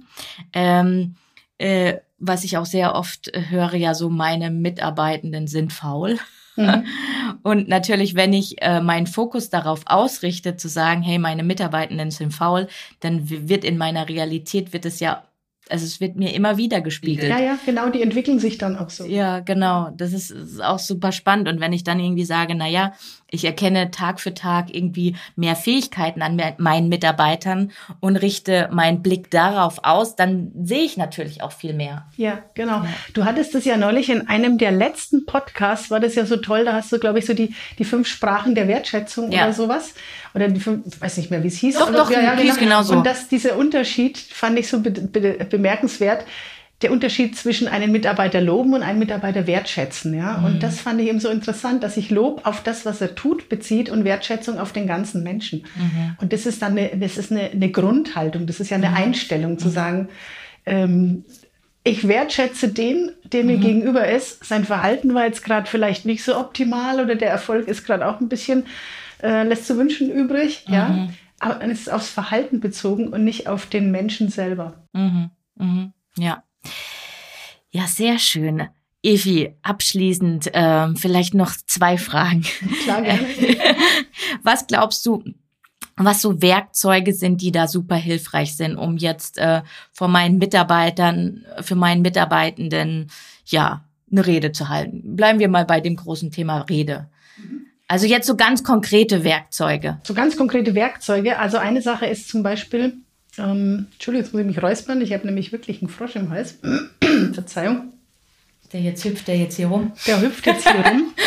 Ähm, 0.52 1.16
äh, 1.60 1.98
was 2.17 2.43
ich 2.43 2.58
auch 2.58 2.65
sehr 2.65 2.95
oft 2.95 3.32
höre, 3.34 3.75
ja 3.75 3.93
so, 3.93 4.10
meine 4.10 4.49
Mitarbeitenden 4.49 5.47
sind 5.47 5.73
faul. 5.73 6.17
Mhm. 6.56 6.86
Und 7.43 7.67
natürlich, 7.67 8.15
wenn 8.15 8.34
ich 8.34 8.62
äh, 8.62 8.82
meinen 8.82 9.08
Fokus 9.08 9.49
darauf 9.49 9.82
ausrichte, 9.86 10.58
zu 10.58 10.67
sagen, 10.67 11.01
hey, 11.01 11.19
meine 11.19 11.43
Mitarbeitenden 11.43 12.12
sind 12.12 12.34
faul, 12.34 12.67
dann 12.99 13.30
wird 13.30 13.63
in 13.63 13.77
meiner 13.77 14.10
Realität, 14.10 14.73
wird 14.73 14.86
es 14.86 14.99
ja 14.99 15.23
also 15.69 15.86
es 15.86 15.99
wird 15.99 16.15
mir 16.15 16.34
immer 16.34 16.58
wieder 16.58 16.82
gespiegelt. 16.82 17.30
Ja, 17.30 17.39
ja, 17.39 17.58
genau, 17.65 17.89
die 17.89 18.01
entwickeln 18.01 18.39
sich 18.39 18.58
dann 18.58 18.77
auch 18.77 18.89
so. 18.89 19.06
Ja, 19.06 19.39
genau. 19.39 19.91
Das 19.95 20.13
ist, 20.13 20.32
ist 20.32 20.63
auch 20.63 20.80
super 20.80 21.12
spannend. 21.12 21.47
Und 21.47 21.60
wenn 21.60 21.73
ich 21.73 21.84
dann 21.84 21.99
irgendwie 21.99 22.25
sage, 22.25 22.56
na 22.56 22.67
ja, 22.67 22.93
ich 23.30 23.44
erkenne 23.44 23.92
Tag 23.92 24.20
für 24.20 24.34
Tag 24.34 24.74
irgendwie 24.74 25.16
mehr 25.36 25.56
Fähigkeiten 25.56 26.22
an 26.22 26.42
meinen 26.58 26.88
Mitarbeitern 26.88 27.72
und 28.00 28.16
richte 28.16 28.70
meinen 28.72 29.02
Blick 29.02 29.30
darauf 29.32 29.80
aus, 29.84 30.16
dann 30.16 30.52
sehe 30.63 30.84
ich 30.84 30.98
natürlich 30.98 31.42
auch 31.42 31.52
viel 31.52 31.74
mehr. 31.74 32.06
Ja, 32.16 32.40
genau. 32.54 32.86
Du 33.13 33.26
hattest 33.26 33.54
das 33.54 33.66
ja 33.66 33.76
neulich 33.76 34.10
in 34.10 34.28
einem 34.28 34.58
der 34.58 34.72
letzten 34.72 35.26
Podcasts, 35.26 35.92
war 35.92 36.00
das 36.00 36.16
ja 36.16 36.26
so 36.26 36.38
toll, 36.38 36.63
da 36.63 36.74
hast 36.74 36.92
du, 36.92 37.00
glaube 37.00 37.20
ich, 37.20 37.26
so 37.26 37.34
die, 37.34 37.54
die 37.80 37.86
fünf 37.86 38.08
Sprachen 38.08 38.56
der 38.56 38.68
Wertschätzung 38.68 39.32
ja. 39.32 39.44
oder 39.44 39.54
sowas. 39.54 39.94
Oder 40.34 40.50
die 40.50 40.60
fünf, 40.60 40.86
ich 40.86 41.02
weiß 41.02 41.18
nicht 41.18 41.32
mehr, 41.32 41.44
wie 41.44 41.48
es 41.48 41.58
hieß. 41.58 41.80
Doch, 41.80 41.92
doch, 41.92 42.12
ja, 42.12 42.22
ja, 42.22 42.36
genau. 42.36 42.56
genau 42.56 42.84
so. 42.84 42.96
Und 42.98 43.06
das, 43.06 43.28
dieser 43.28 43.58
Unterschied 43.58 44.18
fand 44.18 44.60
ich 44.60 44.68
so 44.70 44.82
be 44.82 44.92
be 44.92 45.46
bemerkenswert 45.50 46.26
der 46.84 46.92
Unterschied 46.92 47.36
zwischen 47.36 47.68
einem 47.68 47.92
Mitarbeiter 47.92 48.40
loben 48.40 48.74
und 48.76 48.84
einem 48.84 49.00
Mitarbeiter 49.00 49.48
wertschätzen. 49.48 50.13
Ja? 50.13 50.38
Mhm. 50.38 50.46
Und 50.46 50.63
das 50.63 50.80
fand 50.80 51.02
ich 51.02 51.08
eben 51.08 51.20
so 51.20 51.30
interessant, 51.30 51.82
dass 51.84 51.96
sich 51.96 52.12
Lob 52.12 52.46
auf 52.46 52.62
das, 52.62 52.86
was 52.86 53.02
er 53.02 53.16
tut, 53.16 53.50
bezieht 53.50 53.90
und 53.90 54.04
Wertschätzung 54.04 54.60
auf 54.60 54.74
den 54.74 54.86
ganzen 54.86 55.24
Menschen. 55.24 55.66
Mhm. 55.76 56.16
Und 56.22 56.34
das 56.34 56.46
ist 56.46 56.62
dann 56.62 56.78
eine, 56.78 56.96
das 56.98 57.18
ist 57.18 57.32
eine, 57.32 57.50
eine 57.50 57.72
Grundhaltung, 57.72 58.46
das 58.46 58.60
ist 58.60 58.70
ja 58.70 58.78
eine 58.78 58.90
mhm. 58.90 58.96
Einstellung 58.96 59.58
zu 59.58 59.70
mhm. 59.70 59.74
sagen, 59.74 60.10
ähm, 60.66 61.26
ich 61.84 62.08
wertschätze 62.08 62.68
den, 62.68 63.12
der 63.24 63.44
mir 63.44 63.58
mhm. 63.58 63.62
gegenüber 63.62 64.08
ist. 64.08 64.46
Sein 64.46 64.66
Verhalten 64.66 65.16
war 65.16 65.26
jetzt 65.26 65.44
gerade 65.44 65.68
vielleicht 65.68 66.06
nicht 66.06 66.24
so 66.24 66.38
optimal 66.38 67.00
oder 67.00 67.16
der 67.16 67.30
Erfolg 67.30 67.68
ist 67.68 67.86
gerade 67.86 68.06
auch 68.06 68.20
ein 68.20 68.30
bisschen, 68.30 68.66
äh, 69.24 69.44
lässt 69.44 69.66
zu 69.66 69.78
wünschen 69.78 70.12
übrig. 70.12 70.66
Ja? 70.68 70.90
Mhm. 70.90 71.10
Aber 71.40 71.63
es 71.63 71.82
ist 71.82 71.92
aufs 71.92 72.10
Verhalten 72.10 72.60
bezogen 72.60 73.08
und 73.08 73.24
nicht 73.24 73.48
auf 73.48 73.66
den 73.66 73.90
Menschen 73.90 74.30
selber. 74.30 74.84
Ja. 76.18 76.44
Ja, 77.71 77.88
sehr 77.88 78.19
schön. 78.19 78.67
Evi, 79.03 79.56
abschließend 79.62 80.53
äh, 80.53 80.95
vielleicht 80.95 81.34
noch 81.34 81.53
zwei 81.65 81.97
Fragen. 81.97 82.43
Klar, 82.84 83.01
gerne. 83.01 83.27
Was 84.43 84.67
glaubst 84.67 85.06
du, 85.06 85.23
was 85.97 86.21
so 86.21 86.41
Werkzeuge 86.41 87.13
sind, 87.13 87.41
die 87.41 87.51
da 87.51 87.67
super 87.67 87.95
hilfreich 87.95 88.56
sind, 88.56 88.77
um 88.77 88.97
jetzt 88.97 89.39
äh, 89.39 89.63
vor 89.91 90.08
meinen 90.08 90.38
Mitarbeitern, 90.38 91.45
für 91.62 91.75
meinen 91.75 92.03
Mitarbeitenden, 92.03 93.10
ja, 93.45 93.84
eine 94.12 94.25
Rede 94.25 94.51
zu 94.51 94.69
halten. 94.69 95.15
Bleiben 95.15 95.39
wir 95.39 95.49
mal 95.49 95.65
bei 95.65 95.82
dem 95.82 95.95
großen 95.95 96.32
Thema 96.32 96.62
Rede. 96.62 97.10
Also 97.88 98.06
jetzt 98.06 98.27
so 98.27 98.36
ganz 98.36 98.63
konkrete 98.63 99.23
Werkzeuge. 99.23 99.99
So 100.03 100.13
ganz 100.13 100.38
konkrete 100.38 100.75
Werkzeuge. 100.75 101.39
Also 101.39 101.58
eine 101.58 101.82
Sache 101.82 102.06
ist 102.06 102.30
zum 102.30 102.43
Beispiel, 102.43 102.97
ähm, 103.38 103.88
Entschuldigung, 103.93 104.26
jetzt 104.26 104.34
muss 104.34 104.41
ich 104.41 104.47
mich 104.47 104.63
räuspern. 104.63 105.02
Ich 105.02 105.13
habe 105.13 105.26
nämlich 105.26 105.52
wirklich 105.52 105.82
einen 105.82 105.89
Frosch 105.89 106.15
im 106.15 106.30
Hals. 106.30 106.60
Verzeihung. 107.34 107.93
Der 108.73 108.82
jetzt 108.82 109.04
hüpft 109.06 109.28
der 109.28 109.38
jetzt 109.38 109.56
hier 109.56 109.67
rum. 109.67 109.93
Der 110.06 110.21
hüpft 110.21 110.45
jetzt 110.45 110.69
hier 110.69 110.86
rum. 110.86 111.13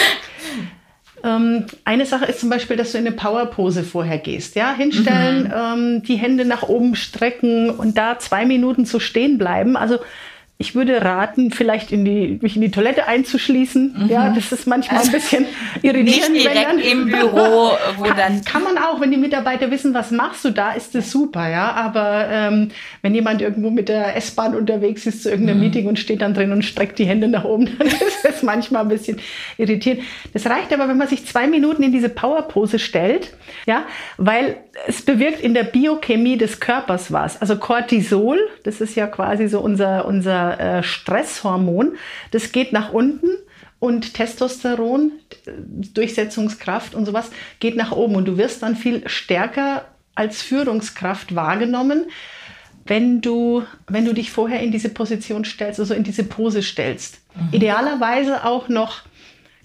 Ähm, 1.23 1.66
eine 1.85 2.07
Sache 2.07 2.25
ist 2.25 2.40
zum 2.40 2.49
Beispiel, 2.49 2.77
dass 2.77 2.92
du 2.92 2.99
in 2.99 3.07
eine 3.07 3.14
Powerpose 3.14 3.85
vorher 3.85 4.18
gehst. 4.18 4.57
Ja, 4.57 4.75
hinstellen, 4.75 5.44
mhm. 5.44 5.53
ähm, 5.55 6.03
die 6.03 6.16
Hände 6.16 6.44
nach 6.44 6.62
oben 6.62 6.94
strecken 6.94 7.70
und 7.70 7.99
da 7.99 8.18
zwei 8.18 8.46
Minuten 8.46 8.87
zu 8.87 9.01
stehen 9.01 9.37
bleiben. 9.37 9.77
Also 9.77 9.99
ich 10.61 10.75
würde 10.75 11.03
raten, 11.03 11.51
vielleicht 11.51 11.90
in 11.90 12.05
die, 12.05 12.38
mich 12.42 12.55
in 12.55 12.61
die 12.61 12.70
Toilette 12.70 13.09
einzuschließen. 13.09 13.94
Mhm. 13.96 14.09
Ja, 14.11 14.29
das 14.29 14.53
ist 14.53 14.66
manchmal 14.66 15.03
ein 15.03 15.11
bisschen 15.11 15.46
irritierend. 15.81 16.33
Nicht 16.35 16.44
direkt 16.44 16.68
dann, 16.68 16.79
im 16.79 17.07
Büro, 17.07 17.70
wo 17.96 18.03
kann, 18.03 18.16
dann. 18.18 18.44
Kann 18.44 18.62
man 18.64 18.77
auch, 18.77 19.01
wenn 19.01 19.11
die 19.11 19.16
Mitarbeiter 19.16 19.70
wissen, 19.70 19.94
was 19.94 20.11
machst 20.11 20.44
du 20.44 20.51
da, 20.51 20.73
ist 20.73 20.94
das 20.94 21.11
super, 21.11 21.49
ja. 21.49 21.73
Aber 21.73 22.29
ähm, 22.31 22.68
wenn 23.01 23.14
jemand 23.14 23.40
irgendwo 23.40 23.70
mit 23.70 23.88
der 23.88 24.14
S-Bahn 24.16 24.55
unterwegs 24.55 25.07
ist 25.07 25.23
zu 25.23 25.31
irgendeinem 25.31 25.57
mhm. 25.57 25.64
Meeting 25.64 25.87
und 25.87 25.99
steht 25.99 26.20
dann 26.20 26.35
drin 26.35 26.53
und 26.53 26.62
streckt 26.62 26.99
die 26.99 27.07
Hände 27.07 27.29
nach 27.29 27.44
oben, 27.44 27.64
dann 27.79 27.87
ist 27.88 28.23
das 28.23 28.42
manchmal 28.42 28.83
ein 28.83 28.88
bisschen 28.88 29.18
irritierend. 29.57 30.03
Das 30.35 30.44
reicht 30.44 30.75
aber, 30.75 30.88
wenn 30.88 30.99
man 30.99 31.09
sich 31.09 31.25
zwei 31.25 31.46
Minuten 31.46 31.83
in 31.83 31.90
diese 31.90 32.11
Powerpose 32.11 32.79
stellt, 32.79 33.33
ja, 33.64 33.85
weil 34.18 34.59
es 34.87 35.03
bewirkt 35.03 35.40
in 35.40 35.55
der 35.55 35.64
Biochemie 35.64 36.37
des 36.37 36.61
Körpers 36.61 37.12
was. 37.12 37.40
Also 37.40 37.57
Cortisol, 37.57 38.38
das 38.64 38.81
ist 38.81 38.95
ja 38.95 39.07
quasi 39.07 39.49
so 39.49 39.61
unser, 39.61 40.07
unser 40.07 40.59
äh, 40.61 40.83
Stresshormon, 40.83 41.97
das 42.31 42.53
geht 42.53 42.73
nach 42.73 42.93
unten 42.93 43.29
und 43.79 44.14
Testosteron, 44.14 45.12
Durchsetzungskraft 45.95 46.95
und 46.95 47.07
sowas 47.07 47.31
geht 47.61 47.77
nach 47.77 47.93
oben 47.93 48.14
und 48.14 48.27
du 48.27 48.37
wirst 48.37 48.62
dann 48.62 48.77
viel 48.77 49.09
stärker 49.09 49.87
als 50.14 50.43
Führungskraft 50.43 51.35
wahrgenommen, 51.35 52.05
wenn 52.85 53.21
du, 53.21 53.62
wenn 53.88 54.05
du 54.05 54.12
dich 54.12 54.31
vorher 54.31 54.61
in 54.61 54.73
diese 54.73 54.88
Position 54.88 55.45
stellst, 55.45 55.81
also 55.81 55.95
in 55.95 56.05
diese 56.05 56.25
Pose 56.25 56.62
stellst. 56.62 57.21
Mhm. 57.35 57.49
Idealerweise 57.53 58.45
auch 58.45 58.69
noch 58.69 59.03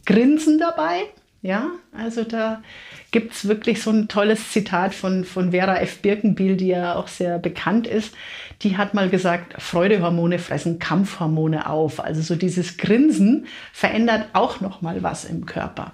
Grinsen 0.06 0.60
dabei, 0.60 1.02
ja, 1.46 1.70
also 1.92 2.24
da 2.24 2.64
gibt 3.12 3.34
es 3.34 3.48
wirklich 3.48 3.80
so 3.84 3.92
ein 3.92 4.08
tolles 4.08 4.52
Zitat 4.52 4.96
von, 4.96 5.24
von 5.26 5.52
Vera 5.52 5.78
F. 5.78 6.00
Birkenbiel, 6.00 6.58
die 6.58 6.70
ja 6.70 6.96
auch 6.96 7.08
sehr 7.08 7.38
bekannt 7.38 7.86
ist. 7.86 8.16
Die 8.64 8.78
hat 8.78 8.96
mal 8.96 9.10
gesagt, 9.10 9.62
Freudehormone 9.62 10.40
fressen 10.40 10.80
Kampfhormone 10.80 11.70
auf. 11.70 12.00
Also 12.00 12.24
so 12.24 12.36
dieses 12.36 12.78
Grinsen 12.78 13.46
verändert 13.74 14.30
auch 14.34 14.60
noch 14.60 14.82
mal 14.82 15.04
was 15.04 15.24
im 15.24 15.46
Körper. 15.46 15.92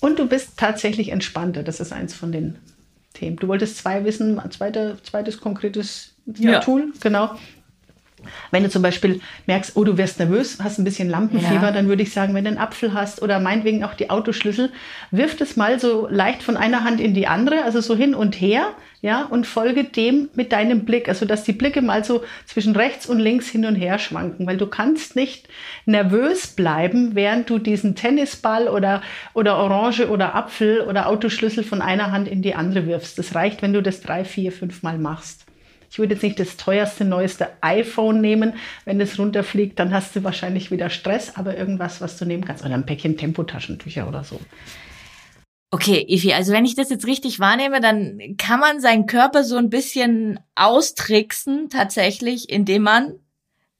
Und 0.00 0.18
du 0.18 0.26
bist 0.26 0.58
tatsächlich 0.58 1.10
entspannter. 1.10 1.62
Das 1.62 1.80
ist 1.80 1.92
eins 1.92 2.14
von 2.14 2.32
den 2.32 2.56
Themen. 3.12 3.36
Du 3.36 3.48
wolltest 3.48 3.76
zwei 3.76 4.06
wissen, 4.06 4.38
ein 4.38 4.50
zweiter, 4.50 4.96
zweites 5.02 5.42
konkretes 5.42 6.14
ja. 6.24 6.60
Tool, 6.60 6.90
genau. 7.00 7.36
Wenn 8.50 8.62
du 8.62 8.70
zum 8.70 8.82
Beispiel 8.82 9.20
merkst, 9.46 9.76
oh, 9.76 9.84
du 9.84 9.98
wirst 9.98 10.18
nervös, 10.18 10.58
hast 10.62 10.78
ein 10.78 10.84
bisschen 10.84 11.08
Lampenfieber, 11.08 11.66
ja. 11.66 11.72
dann 11.72 11.88
würde 11.88 12.02
ich 12.02 12.12
sagen, 12.12 12.34
wenn 12.34 12.44
du 12.44 12.50
einen 12.50 12.58
Apfel 12.58 12.94
hast 12.94 13.22
oder 13.22 13.40
meinetwegen 13.40 13.84
auch 13.84 13.94
die 13.94 14.10
Autoschlüssel, 14.10 14.70
wirf 15.10 15.36
das 15.36 15.56
mal 15.56 15.78
so 15.80 16.08
leicht 16.10 16.42
von 16.42 16.56
einer 16.56 16.84
Hand 16.84 17.00
in 17.00 17.14
die 17.14 17.26
andere, 17.26 17.64
also 17.64 17.80
so 17.80 17.96
hin 17.96 18.14
und 18.14 18.40
her, 18.40 18.74
ja, 19.02 19.24
und 19.24 19.46
folge 19.46 19.84
dem 19.84 20.30
mit 20.34 20.52
deinem 20.52 20.84
Blick, 20.84 21.08
also 21.08 21.26
dass 21.26 21.44
die 21.44 21.52
Blicke 21.52 21.82
mal 21.82 22.02
so 22.02 22.24
zwischen 22.44 22.74
rechts 22.74 23.06
und 23.06 23.18
links 23.18 23.48
hin 23.48 23.64
und 23.64 23.76
her 23.76 23.98
schwanken, 23.98 24.46
weil 24.46 24.56
du 24.56 24.66
kannst 24.66 25.16
nicht 25.16 25.48
nervös 25.84 26.48
bleiben, 26.48 27.14
während 27.14 27.48
du 27.48 27.58
diesen 27.58 27.94
Tennisball 27.94 28.68
oder, 28.68 29.02
oder 29.34 29.58
Orange 29.58 30.08
oder 30.08 30.34
Apfel 30.34 30.80
oder 30.80 31.08
Autoschlüssel 31.08 31.62
von 31.62 31.82
einer 31.82 32.10
Hand 32.10 32.26
in 32.26 32.42
die 32.42 32.54
andere 32.54 32.86
wirfst. 32.86 33.18
Das 33.18 33.34
reicht, 33.34 33.62
wenn 33.62 33.72
du 33.72 33.82
das 33.82 34.00
drei, 34.00 34.24
vier, 34.24 34.50
fünf 34.50 34.82
Mal 34.82 34.98
machst. 34.98 35.46
Ich 35.90 35.98
würde 35.98 36.14
jetzt 36.14 36.22
nicht 36.22 36.38
das 36.38 36.56
teuerste, 36.56 37.04
neueste 37.04 37.48
iPhone 37.60 38.20
nehmen. 38.20 38.54
Wenn 38.84 38.98
das 38.98 39.18
runterfliegt, 39.18 39.78
dann 39.78 39.92
hast 39.92 40.14
du 40.16 40.24
wahrscheinlich 40.24 40.70
wieder 40.70 40.90
Stress, 40.90 41.36
aber 41.36 41.56
irgendwas, 41.56 42.00
was 42.00 42.18
du 42.18 42.24
nehmen 42.24 42.44
kannst. 42.44 42.64
Oder 42.64 42.74
ein 42.74 42.86
Päckchen 42.86 43.16
Tempotaschentücher 43.16 44.08
oder 44.08 44.24
so. 44.24 44.40
Okay, 45.70 46.06
Ifi, 46.08 46.32
also 46.32 46.52
wenn 46.52 46.64
ich 46.64 46.76
das 46.76 46.90
jetzt 46.90 47.06
richtig 47.06 47.40
wahrnehme, 47.40 47.80
dann 47.80 48.36
kann 48.38 48.60
man 48.60 48.80
seinen 48.80 49.06
Körper 49.06 49.42
so 49.42 49.56
ein 49.56 49.68
bisschen 49.68 50.38
austricksen, 50.54 51.68
tatsächlich, 51.70 52.48
indem 52.48 52.82
man 52.82 53.18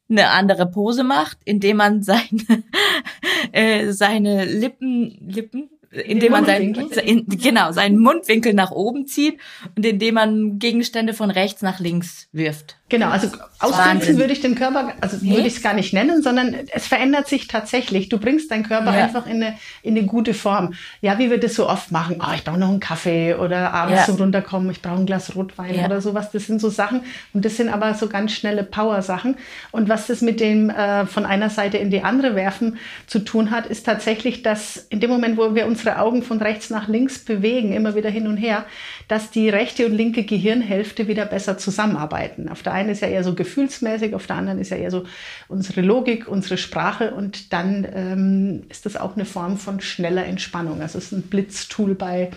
eine 0.08 0.30
andere 0.30 0.66
Pose 0.66 1.04
macht, 1.04 1.38
indem 1.44 1.78
man 1.78 2.02
seine, 2.02 2.64
äh, 3.52 3.92
seine 3.92 4.44
Lippen, 4.44 5.16
Lippen, 5.20 5.70
indem 6.04 6.32
man 6.32 6.44
seinen, 6.44 7.26
genau, 7.28 7.72
seinen 7.72 7.98
Mundwinkel 7.98 8.54
nach 8.54 8.70
oben 8.70 9.06
zieht 9.06 9.38
und 9.76 9.84
indem 9.84 10.14
man 10.14 10.58
Gegenstände 10.58 11.14
von 11.14 11.30
rechts 11.30 11.62
nach 11.62 11.80
links 11.80 12.28
wirft. 12.32 12.78
Genau, 12.88 13.08
also 13.08 13.26
ausgrenzen 13.58 14.16
würde 14.16 14.32
ich 14.32 14.40
den 14.40 14.54
Körper, 14.54 14.92
also 15.00 15.16
nee? 15.20 15.32
würde 15.32 15.48
ich 15.48 15.56
es 15.56 15.62
gar 15.62 15.74
nicht 15.74 15.92
nennen, 15.92 16.22
sondern 16.22 16.54
es 16.72 16.86
verändert 16.86 17.26
sich 17.26 17.48
tatsächlich. 17.48 18.08
Du 18.08 18.18
bringst 18.18 18.48
deinen 18.52 18.62
Körper 18.62 18.96
ja. 18.96 19.04
einfach 19.04 19.26
in 19.26 19.42
eine, 19.42 19.56
in 19.82 19.96
eine 19.96 20.06
gute 20.06 20.34
Form. 20.34 20.74
Ja, 21.00 21.18
wie 21.18 21.28
wir 21.28 21.40
das 21.40 21.54
so 21.54 21.68
oft 21.68 21.90
machen. 21.90 22.18
Oh, 22.20 22.32
ich 22.32 22.44
brauche 22.44 22.58
noch 22.58 22.68
einen 22.68 22.78
Kaffee 22.78 23.34
oder 23.34 23.74
abends 23.74 24.00
ja. 24.00 24.04
zum 24.04 24.16
Runterkommen, 24.16 24.70
ich 24.70 24.82
brauche 24.82 25.00
ein 25.00 25.06
Glas 25.06 25.34
Rotwein 25.34 25.74
ja. 25.74 25.86
oder 25.86 26.00
sowas. 26.00 26.30
Das 26.30 26.46
sind 26.46 26.60
so 26.60 26.68
Sachen 26.68 27.00
und 27.32 27.44
das 27.44 27.56
sind 27.56 27.70
aber 27.70 27.94
so 27.94 28.06
ganz 28.08 28.32
schnelle 28.32 28.62
Power-Sachen. 28.62 29.34
Und 29.72 29.88
was 29.88 30.06
das 30.06 30.20
mit 30.20 30.38
dem 30.38 30.70
äh, 30.70 31.06
von 31.06 31.26
einer 31.26 31.50
Seite 31.50 31.78
in 31.78 31.90
die 31.90 32.02
andere 32.02 32.36
werfen 32.36 32.78
zu 33.08 33.18
tun 33.18 33.50
hat, 33.50 33.66
ist 33.66 33.84
tatsächlich, 33.84 34.42
dass 34.42 34.76
in 34.90 35.00
dem 35.00 35.10
Moment, 35.10 35.38
wo 35.38 35.56
wir 35.56 35.66
unsere 35.66 35.98
Augen 35.98 36.22
von 36.22 36.38
rechts 36.38 36.70
nach 36.70 36.86
links 36.86 37.18
bewegen, 37.18 37.72
immer 37.72 37.96
wieder 37.96 38.10
hin 38.10 38.28
und 38.28 38.36
her, 38.36 38.64
dass 39.08 39.32
die 39.32 39.48
rechte 39.48 39.86
und 39.86 39.92
linke 39.92 40.22
Gehirnhälfte 40.22 41.08
wieder 41.08 41.26
besser 41.26 41.58
zusammenarbeiten. 41.58 42.48
Auf 42.48 42.62
der 42.62 42.75
einen 42.76 42.90
ist 42.90 43.02
ja 43.02 43.08
eher 43.08 43.24
so 43.24 43.34
gefühlsmäßig, 43.34 44.14
auf 44.14 44.26
der 44.26 44.36
anderen 44.36 44.58
ist 44.58 44.70
ja 44.70 44.76
eher 44.76 44.90
so 44.90 45.04
unsere 45.48 45.80
Logik, 45.80 46.28
unsere 46.28 46.58
Sprache 46.58 47.14
und 47.14 47.52
dann 47.52 47.86
ähm, 47.92 48.62
ist 48.68 48.86
das 48.86 48.96
auch 48.96 49.16
eine 49.16 49.24
Form 49.24 49.56
von 49.56 49.80
schneller 49.80 50.26
Entspannung. 50.26 50.80
Also 50.80 50.98
es 50.98 51.06
ist 51.06 51.12
ein 51.12 51.22
Blitztool 51.22 51.94
bei 51.94 52.30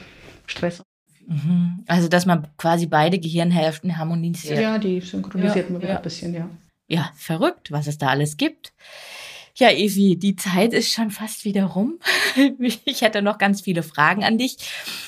Stress. 0.47 0.81
Mhm. 1.27 1.83
Also 1.87 2.07
dass 2.07 2.25
man 2.25 2.47
quasi 2.57 2.87
beide 2.87 3.19
Gehirnhälften 3.19 3.97
harmonisiert. 3.97 4.59
Ja, 4.59 4.77
die 4.77 5.01
synchronisiert 5.01 5.67
ja, 5.67 5.71
man 5.71 5.81
wieder 5.81 5.91
ja. 5.91 5.97
ein 5.97 6.03
bisschen, 6.03 6.33
ja. 6.33 6.49
Ja, 6.87 7.11
verrückt, 7.15 7.71
was 7.71 7.85
es 7.85 7.99
da 7.99 8.07
alles 8.07 8.37
gibt. 8.37 8.73
Ja, 9.59 9.71
Evi, 9.71 10.15
die 10.15 10.37
Zeit 10.37 10.71
ist 10.71 10.93
schon 10.93 11.11
fast 11.11 11.43
wieder 11.43 11.65
rum. 11.65 11.99
Ich 12.85 13.01
hätte 13.01 13.21
noch 13.21 13.37
ganz 13.37 13.61
viele 13.61 13.83
Fragen 13.83 14.23
an 14.23 14.37
dich. 14.37 14.57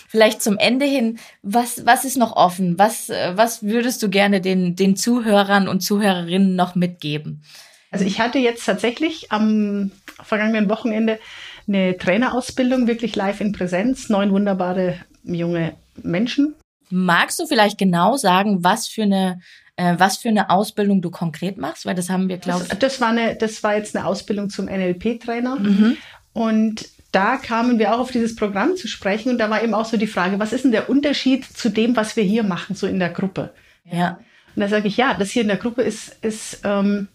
Vielleicht 0.09 0.41
zum 0.41 0.57
Ende 0.57 0.85
hin, 0.85 1.19
was, 1.41 1.85
was 1.85 2.03
ist 2.03 2.17
noch 2.17 2.35
offen? 2.35 2.77
Was, 2.77 3.09
was 3.09 3.63
würdest 3.63 4.03
du 4.03 4.09
gerne 4.09 4.41
den, 4.41 4.75
den 4.75 4.97
Zuhörern 4.97 5.69
und 5.69 5.81
Zuhörerinnen 5.81 6.55
noch 6.55 6.75
mitgeben? 6.75 7.43
Also 7.91 8.03
ich 8.05 8.19
hatte 8.19 8.39
jetzt 8.39 8.65
tatsächlich 8.65 9.31
am 9.31 9.91
vergangenen 10.21 10.69
Wochenende 10.69 11.19
eine 11.67 11.97
Trainerausbildung, 11.97 12.87
wirklich 12.87 13.15
live 13.15 13.39
in 13.39 13.53
Präsenz, 13.53 14.09
neun 14.09 14.31
wunderbare 14.31 14.95
junge 15.23 15.73
Menschen. 16.01 16.55
Magst 16.91 17.39
du 17.39 17.45
vielleicht 17.45 17.77
genau 17.77 18.17
sagen, 18.17 18.63
was 18.63 18.88
für 18.88 19.04
eine 19.04 19.39
äh, 19.75 19.95
was 19.97 20.17
für 20.17 20.30
eine 20.30 20.49
Ausbildung 20.49 21.01
du 21.01 21.10
konkret 21.10 21.58
machst, 21.58 21.86
weil 21.86 21.95
das 21.95 22.10
haben 22.10 22.30
wir, 22.30 22.38
glaube 22.38 22.65
ich. 22.69 22.80
Das, 22.80 23.01
war 23.01 23.10
eine, 23.10 23.36
das 23.36 23.63
war 23.63 23.75
jetzt 23.75 23.95
eine 23.95 24.06
Ausbildung 24.06 24.49
zum 24.49 24.65
NLP-Trainer. 24.65 25.56
Mhm. 25.56 25.97
Und 26.34 26.89
da 27.12 27.38
kamen 27.38 27.80
wir 27.80 27.93
auch 27.93 27.99
auf 27.99 28.12
dieses 28.12 28.36
Programm 28.36 28.75
zu 28.77 28.88
sprechen 28.88 29.32
und 29.32 29.38
da 29.38 29.49
war 29.49 29.63
eben 29.63 29.73
auch 29.73 29.86
so 29.86 29.97
die 29.97 30.08
Frage, 30.08 30.39
was 30.39 30.54
ist 30.54 30.63
denn 30.63 30.71
der 30.71 30.89
Unterschied 30.89 31.45
zu 31.45 31.69
dem, 31.69 31.95
was 31.95 32.15
wir 32.15 32.23
hier 32.23 32.43
machen, 32.43 32.75
so 32.75 32.88
in 32.88 32.99
der 32.99 33.10
Gruppe? 33.10 33.54
Ja. 33.84 34.19
Und 34.56 34.62
da 34.62 34.67
sage 34.67 34.88
ich, 34.88 34.97
ja, 34.97 35.13
das 35.13 35.32
hier 35.32 35.41
in 35.41 35.47
der 35.49 35.58
Gruppe 35.58 35.82
ist, 35.82 36.17
ist 36.21 36.62
ähm, 36.63 37.08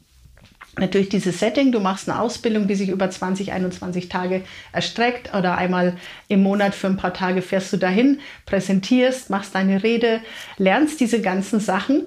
natürlich 0.79 1.09
dieses 1.09 1.41
Setting. 1.41 1.73
Du 1.73 1.81
machst 1.81 2.09
eine 2.09 2.21
Ausbildung, 2.21 2.67
die 2.69 2.75
sich 2.75 2.89
über 2.89 3.09
20, 3.09 3.53
21 3.53 4.09
Tage 4.09 4.43
erstreckt 4.73 5.35
oder 5.35 5.57
einmal 5.57 5.97
im 6.29 6.43
Monat 6.43 6.75
für 6.75 6.87
ein 6.87 6.97
paar 6.97 7.15
Tage 7.15 7.43
fährst 7.43 7.73
du 7.73 7.77
dahin, 7.77 8.21
präsentierst, 8.45 9.31
machst 9.31 9.55
deine 9.55 9.83
Rede, 9.83 10.21
lernst 10.59 11.01
diese 11.01 11.21
ganzen 11.21 11.61
Sachen. 11.61 12.07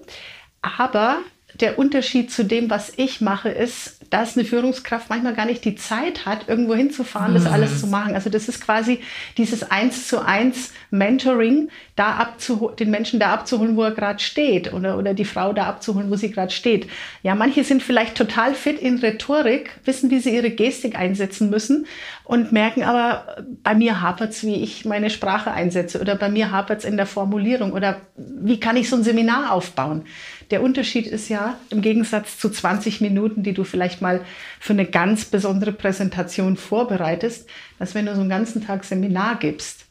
Aber 0.61 1.19
der 1.61 1.77
Unterschied 1.77 2.31
zu 2.31 2.43
dem, 2.43 2.69
was 2.69 2.93
ich 2.95 3.21
mache, 3.21 3.49
ist, 3.49 3.99
dass 4.09 4.37
eine 4.37 4.45
Führungskraft 4.45 5.09
manchmal 5.09 5.35
gar 5.35 5.45
nicht 5.45 5.63
die 5.65 5.75
Zeit 5.75 6.25
hat, 6.25 6.47
irgendwo 6.47 6.73
hinzufahren, 6.73 7.33
das 7.33 7.45
alles 7.45 7.73
mhm. 7.73 7.77
zu 7.77 7.87
machen. 7.87 8.15
Also 8.15 8.29
das 8.29 8.47
ist 8.47 8.61
quasi 8.61 8.99
dieses 9.37 9.69
eins 9.69 10.07
zu 10.07 10.25
eins 10.25 10.71
Mentoring, 10.89 11.69
da 11.95 12.13
abzuholen, 12.13 12.75
den 12.77 12.89
Menschen 12.89 13.19
da 13.19 13.33
abzuholen, 13.33 13.75
wo 13.75 13.83
er 13.83 13.91
gerade 13.91 14.19
steht 14.19 14.73
oder, 14.73 14.97
oder 14.97 15.13
die 15.13 15.25
Frau 15.25 15.53
da 15.53 15.65
abzuholen, 15.65 16.09
wo 16.09 16.15
sie 16.15 16.31
gerade 16.31 16.51
steht. 16.51 16.87
Ja, 17.23 17.35
manche 17.35 17.63
sind 17.63 17.83
vielleicht 17.83 18.15
total 18.15 18.55
fit 18.55 18.79
in 18.79 18.97
Rhetorik, 18.97 19.71
wissen, 19.85 20.09
wie 20.09 20.19
sie 20.19 20.33
ihre 20.33 20.49
Gestik 20.49 20.97
einsetzen 20.97 21.49
müssen 21.49 21.85
und 22.23 22.51
merken 22.51 22.83
aber, 22.83 23.43
bei 23.63 23.75
mir 23.75 24.01
hapert 24.01 24.31
es, 24.31 24.43
wie 24.43 24.55
ich 24.55 24.85
meine 24.85 25.09
Sprache 25.09 25.51
einsetze 25.51 25.99
oder 25.99 26.15
bei 26.15 26.29
mir 26.29 26.51
hapert 26.51 26.79
es 26.79 26.85
in 26.85 26.95
der 26.95 27.05
Formulierung 27.05 27.73
oder 27.73 28.01
wie 28.15 28.59
kann 28.59 28.77
ich 28.77 28.89
so 28.89 28.95
ein 28.95 29.03
Seminar 29.03 29.51
aufbauen. 29.51 30.05
Der 30.51 30.63
Unterschied 30.63 31.05
ist 31.05 31.29
ja, 31.29 31.59
im 31.69 31.81
Gegensatz 31.81 32.39
zu 32.39 32.49
20 32.49 33.01
Minuten, 33.01 33.43
die 33.43 33.53
du 33.53 33.63
vielleicht 33.63 34.01
mal 34.01 34.25
für 34.59 34.73
eine 34.73 34.85
ganz 34.85 35.25
besondere 35.25 35.71
Präsentation 35.71 36.57
vorbereitest, 36.57 37.47
dass 37.77 37.93
wenn 37.93 38.07
du 38.07 38.15
so 38.15 38.21
einen 38.21 38.29
ganzen 38.29 38.65
Tag 38.65 38.83
Seminar 38.83 39.37
gibst, 39.37 39.85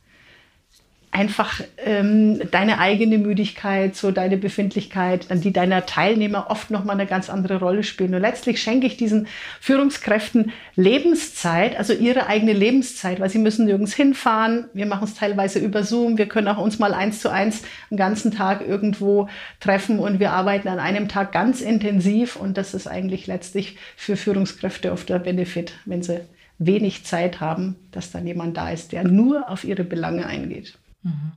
einfach 1.11 1.61
ähm, 1.79 2.41
deine 2.51 2.79
eigene 2.79 3.19
Müdigkeit, 3.19 3.97
so 3.97 4.11
deine 4.11 4.37
Befindlichkeit, 4.37 5.27
die 5.43 5.53
deiner 5.53 5.87
Teilnehmer 5.87 6.47
oft 6.51 6.71
noch 6.71 6.85
mal 6.85 6.93
eine 6.93 7.07
ganz 7.07 7.31
andere 7.31 7.59
Rolle 7.59 7.83
spielen. 7.83 8.15
Und 8.15 8.21
letztlich 8.21 8.63
schenke 8.63 8.87
ich 8.87 8.97
diesen 8.97 9.27
Führungskräften 9.61 10.53
Lebenszeit, 10.77 11.77
also 11.79 11.93
ihre 11.93 12.27
eigene 12.27 12.53
Lebenszeit, 12.53 13.21
weil 13.21 13.31
sie 13.31 13.39
müssen 13.39 13.65
nirgends 13.67 13.95
hinfahren. 13.95 14.67
Wir 14.75 14.87
machen 14.87 15.05
es 15.05 15.15
teilweise 15.15 15.59
über 15.59 15.83
Zoom. 15.83 16.19
Wir 16.19 16.29
können 16.29 16.49
auch 16.49 16.59
uns 16.59 16.79
mal 16.79 16.93
eins 16.93 17.21
zu 17.21 17.31
eins 17.31 17.63
einen 17.91 17.99
ganzen 17.99 18.31
Tag 18.31 18.67
irgendwo 18.67 19.29
treffen 19.61 19.99
und 19.99 20.21
wir 20.21 20.33
arbeiten 20.33 20.69
an 20.69 20.79
einem 20.79 21.09
Tag 21.09 21.33
ganz 21.33 21.61
intensiv. 21.61 22.37
Und 22.37 22.59
das 22.59 22.75
ist 22.75 22.87
eigentlich 22.87 23.27
letztlich 23.27 23.77
für 23.97 24.17
Führungskräfte 24.17 24.93
oft 24.93 25.09
der 25.09 25.19
Benefit, 25.19 25.73
wenn 25.87 26.03
sie 26.03 26.21
wenig 26.59 27.05
Zeit 27.05 27.41
haben, 27.41 27.77
dass 27.93 28.11
dann 28.11 28.27
jemand 28.27 28.57
da 28.57 28.71
ist, 28.71 28.93
der 28.93 29.05
nur 29.05 29.49
auf 29.49 29.65
ihre 29.65 29.85
Belange 29.85 30.27
eingeht. 30.27 30.75
Mhm. 31.03 31.33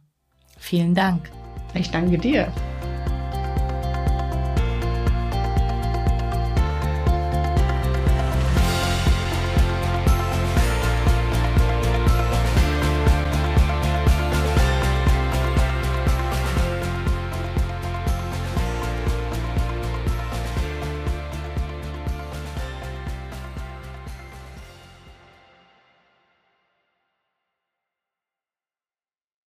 Vielen 0.57 0.95
Dank. 0.95 1.29
Ich 1.73 1.89
danke 1.91 2.17
dir. 2.17 2.51